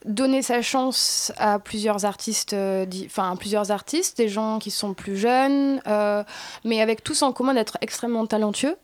[0.07, 5.17] donner sa chance à plusieurs artistes, euh, enfin plusieurs artistes, des gens qui sont plus
[5.17, 6.23] jeunes, euh,
[6.63, 8.77] mais avec tous en commun d'être extrêmement talentueux,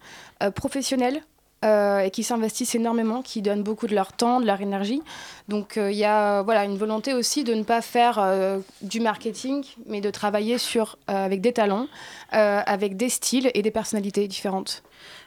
[1.63, 5.01] euh, et qui s'investissent énormément, qui donnent beaucoup de leur temps, de leur énergie.
[5.47, 9.99] Donc il y a voilà, une volonté aussi de ne pas faire du marketing, mais
[9.99, 11.87] de travailler sur, avec des talents,
[12.31, 14.83] avec des styles et des personnalités différentes.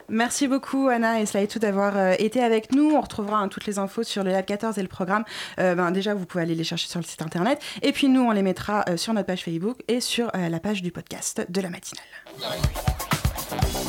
[0.09, 2.91] Merci beaucoup Anna et Slaïtou d'avoir euh, été avec nous.
[2.91, 5.25] On retrouvera hein, toutes les infos sur le Lab 14 et le programme.
[5.59, 7.61] Euh, ben, déjà, vous pouvez aller les chercher sur le site internet.
[7.81, 10.59] Et puis nous, on les mettra euh, sur notre page Facebook et sur euh, la
[10.61, 12.05] page du podcast de la matinale.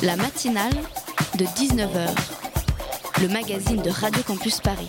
[0.03, 0.75] La matinale
[1.39, 2.09] de 19h,
[3.21, 4.89] le magazine de Radio Campus Paris.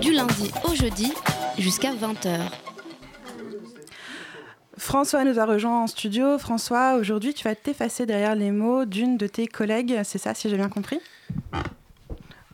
[0.00, 1.12] Du lundi au jeudi
[1.58, 2.38] jusqu'à 20h.
[4.78, 6.38] François nous a rejoint en studio.
[6.38, 10.48] François, aujourd'hui, tu vas t'effacer derrière les mots d'une de tes collègues, c'est ça, si
[10.48, 10.98] j'ai bien compris?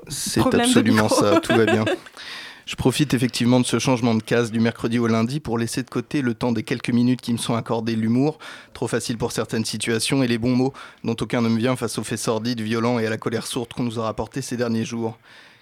[0.08, 1.84] C'est absolument ça, tout va bien.
[2.64, 5.90] Je profite effectivement de ce changement de case du mercredi au lundi pour laisser de
[5.90, 8.38] côté le temps des quelques minutes qui me sont accordées l'humour,
[8.72, 11.98] trop facile pour certaines situations, et les bons mots dont aucun ne me vient face
[11.98, 14.84] aux faits sordides, violents et à la colère sourde qu'on nous a rapportés ces derniers
[14.84, 15.18] jours.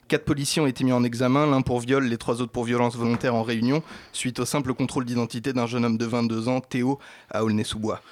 [0.09, 2.97] Quatre policiers ont été mis en examen, l'un pour viol, les trois autres pour violence
[2.97, 3.83] volontaire en réunion,
[4.13, 6.99] suite au simple contrôle d'identité d'un jeune homme de 22 ans, Théo,
[7.31, 8.03] à Aulnay-sous-Bois.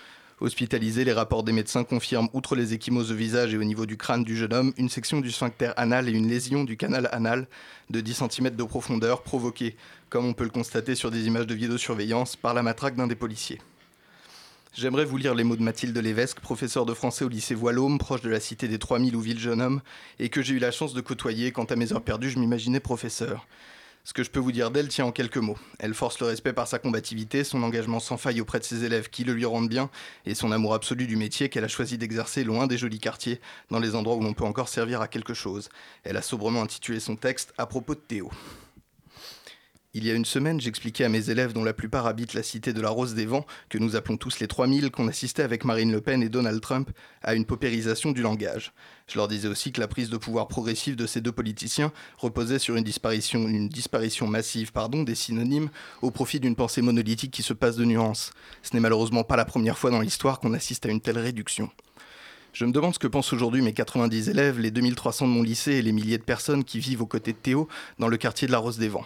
[0.41, 3.97] Hospitalisé, les rapports des médecins confirment, outre les échymoses au visage et au niveau du
[3.97, 7.49] crâne du jeune homme, une section du sphincter anal et une lésion du canal anal
[7.91, 9.77] de 10 cm de profondeur provoquée,
[10.11, 13.17] comme on peut le constater sur des images de vidéosurveillance, par la matraque d'un des
[13.17, 13.61] policiers.
[14.75, 18.21] J'aimerais vous lire les mots de Mathilde Lévesque, professeure de français au lycée Voilôme, proche
[18.21, 19.81] de la cité des 3000 où vit le jeune homme,
[20.21, 22.79] et que j'ai eu la chance de côtoyer quand à mes heures perdues je m'imaginais
[22.79, 23.49] professeur.
[24.09, 25.59] Ce que je peux vous dire d'elle tient en quelques mots.
[25.79, 29.11] Elle force le respect par sa combativité, son engagement sans faille auprès de ses élèves
[29.11, 29.91] qui le lui rendent bien,
[30.25, 33.39] et son amour absolu du métier qu'elle a choisi d'exercer loin des jolis quartiers,
[33.71, 35.69] dans les endroits où l'on peut encore servir à quelque chose.
[36.05, 38.31] Elle a sobrement intitulé son texte à propos de Théo.
[39.99, 42.73] Il y a une semaine, j'expliquais à mes élèves, dont la plupart habitent la cité
[42.73, 45.91] de la Rose des Vents, que nous appelons tous les 3000, qu'on assistait avec Marine
[45.91, 46.89] Le Pen et Donald Trump
[47.21, 48.73] à une paupérisation du langage.
[49.09, 52.61] Je leur disais aussi que la prise de pouvoir progressive de ces deux politiciens reposait
[52.61, 55.69] sur une disparition, massive pardon, des synonymes
[56.01, 58.31] au profit d'une pensée monolithique qui se passe de nuances.
[58.63, 61.71] Ce n'est malheureusement pas la première fois dans l'histoire qu'on assiste à une telle réduction.
[62.53, 65.73] Je me demande ce que pensent aujourd'hui mes 90 élèves, les 2300 de mon lycée
[65.73, 67.67] et les milliers de personnes qui vivent aux côtés de Théo
[67.99, 69.05] dans le quartier de la Rose des Vents.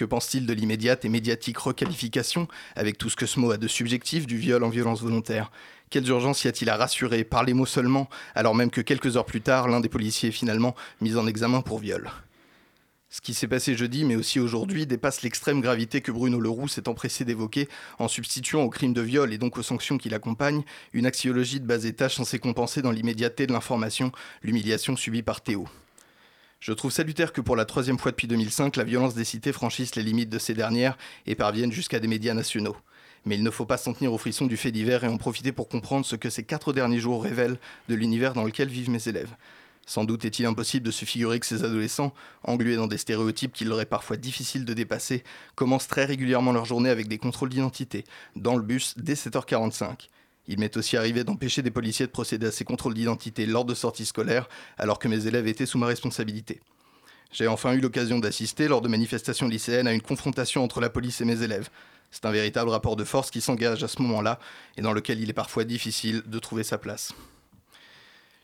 [0.00, 3.68] Que pense-t-il de l'immédiate et médiatique requalification, avec tout ce que ce mot a de
[3.68, 5.50] subjectif, du viol en violence volontaire?
[5.90, 7.22] Quelles urgences y a-t-il à rassurer?
[7.22, 10.32] Par les mots seulement, alors même que quelques heures plus tard, l'un des policiers est
[10.32, 12.10] finalement mis en examen pour viol.
[13.10, 16.88] Ce qui s'est passé jeudi, mais aussi aujourd'hui, dépasse l'extrême gravité que Bruno Leroux s'est
[16.88, 20.62] empressé d'évoquer en substituant au crime de viol et donc aux sanctions qui l'accompagnent
[20.94, 25.68] une axiologie de bas étage censée compenser dans l'immédiateté de l'information l'humiliation subie par Théo.
[26.60, 29.94] Je trouve salutaire que pour la troisième fois depuis 2005, la violence des cités franchisse
[29.94, 32.76] les limites de ces dernières et parvienne jusqu'à des médias nationaux.
[33.24, 35.52] Mais il ne faut pas s'en tenir aux frissons du fait divers et en profiter
[35.52, 37.58] pour comprendre ce que ces quatre derniers jours révèlent
[37.88, 39.34] de l'univers dans lequel vivent mes élèves.
[39.86, 42.12] Sans doute est-il impossible de se figurer que ces adolescents,
[42.44, 46.66] englués dans des stéréotypes qu'il leur est parfois difficile de dépasser, commencent très régulièrement leur
[46.66, 48.04] journée avec des contrôles d'identité,
[48.36, 50.08] dans le bus dès 7h45.
[50.50, 53.72] Il m'est aussi arrivé d'empêcher des policiers de procéder à ces contrôles d'identité lors de
[53.72, 54.48] sorties scolaires,
[54.78, 56.60] alors que mes élèves étaient sous ma responsabilité.
[57.30, 61.20] J'ai enfin eu l'occasion d'assister, lors de manifestations lycéennes, à une confrontation entre la police
[61.20, 61.70] et mes élèves.
[62.10, 64.40] C'est un véritable rapport de force qui s'engage à ce moment-là
[64.76, 67.12] et dans lequel il est parfois difficile de trouver sa place.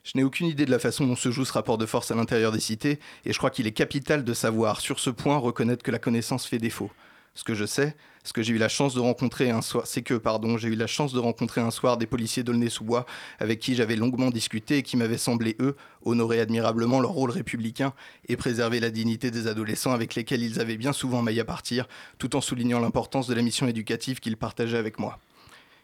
[0.05, 2.15] Je n'ai aucune idée de la façon dont se joue ce rapport de force à
[2.15, 5.83] l'intérieur des cités, et je crois qu'il est capital de savoir, sur ce point, reconnaître
[5.83, 6.93] que la connaissance fait défaut.
[7.37, 10.01] Ce que je sais, ce que j'ai eu la chance de rencontrer un soir, c'est
[10.01, 10.19] que,
[10.57, 13.05] j'ai eu la chance de rencontrer un soir des policiers d'Aulnay-sous-Bois
[13.39, 17.93] avec qui j'avais longuement discuté et qui m'avaient semblé, eux, honorer admirablement leur rôle républicain
[18.27, 21.87] et préserver la dignité des adolescents avec lesquels ils avaient bien souvent maille à partir,
[22.17, 25.19] tout en soulignant l'importance de la mission éducative qu'ils partageaient avec moi.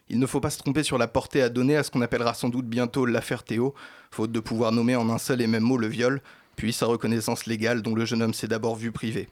[0.09, 2.33] Il ne faut pas se tromper sur la portée à donner à ce qu'on appellera
[2.33, 3.75] sans doute bientôt l'affaire Théo,
[4.09, 6.19] faute de pouvoir nommer en un seul et même mot le viol,
[6.55, 9.29] puis sa reconnaissance légale dont le jeune homme s'est d'abord vu privé.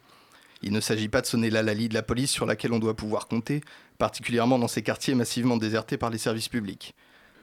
[0.64, 2.96] Il ne s'agit pas de sonner la lalie de la police sur laquelle on doit
[2.96, 3.62] pouvoir compter,
[3.98, 6.96] particulièrement dans ces quartiers massivement désertés par les services publics.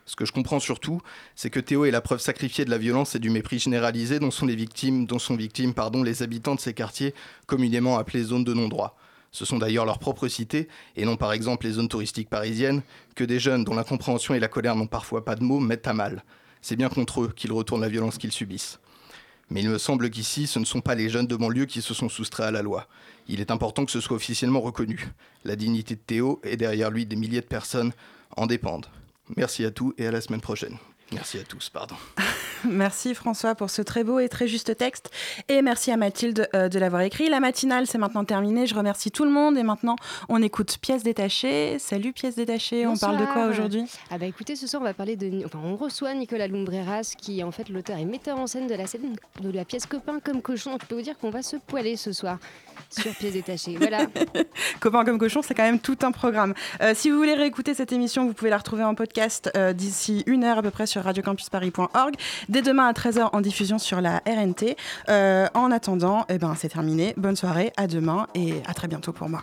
[0.07, 1.03] Ce que je comprends surtout,
[1.35, 4.31] c'est que Théo est la preuve sacrifiée de la violence et du mépris généralisé dont
[4.31, 7.15] sont les victimes, dont sont victimes pardon, les habitants de ces quartiers,
[7.47, 8.97] communément appelés zones de non-droit.
[9.33, 12.83] Ce sont d'ailleurs leurs propres cités, et non par exemple les zones touristiques parisiennes,
[13.17, 15.93] que des jeunes dont l'incompréhension et la colère n'ont parfois pas de mots mettent à
[15.93, 16.25] mal.
[16.63, 18.79] C'est bien contre eux qu'ils retournent la violence qu'ils subissent.
[19.51, 21.95] Mais il me semble qu'ici, ce ne sont pas les jeunes de banlieue qui se
[21.95, 22.87] sont soustraits à la loi.
[23.29, 25.09] Il est important que ce soit officiellement reconnu.
[25.45, 27.93] La dignité de Théo et derrière lui des milliers de personnes
[28.37, 28.87] en dépendent.
[29.37, 30.77] Merci à tous et à la semaine prochaine.
[31.13, 31.95] Merci à tous, pardon.
[32.65, 35.11] merci François pour ce très beau et très juste texte.
[35.49, 37.31] Et merci à Mathilde euh, de l'avoir écrit.
[37.31, 38.67] La matinale, c'est maintenant terminé.
[38.67, 39.57] Je remercie tout le monde.
[39.57, 39.97] Et maintenant,
[40.29, 41.79] on écoute Pièces détachées.
[41.79, 42.87] Salut Pièces détachées.
[42.87, 43.85] On parle de quoi aujourd'hui?
[44.11, 45.45] Ah bah écoutez, ce soir, on va parler de...
[45.47, 48.75] Enfin, on reçoit Nicolas Lumbreras, qui est en fait l'auteur et metteur en scène de
[48.75, 50.77] la scène de la pièce Copain comme cochon.
[50.81, 52.39] Je peux vous dire qu'on va se poiler ce soir
[52.91, 53.77] sur Pièces détachées.
[53.89, 54.07] Voilà.
[54.81, 56.53] Copain comme cochon, c'est quand même tout un programme.
[56.83, 60.25] Euh, si vous voulez réécouter cette émission, vous pouvez la retrouver en podcast euh, d'ici
[60.27, 62.15] une heure à peu près radiocampusparis.org.
[62.49, 64.77] Dès demain à 13h en diffusion sur la RNT.
[65.09, 67.15] Euh, en attendant, eh ben, c'est terminé.
[67.17, 69.43] Bonne soirée, à demain et à très bientôt pour moi.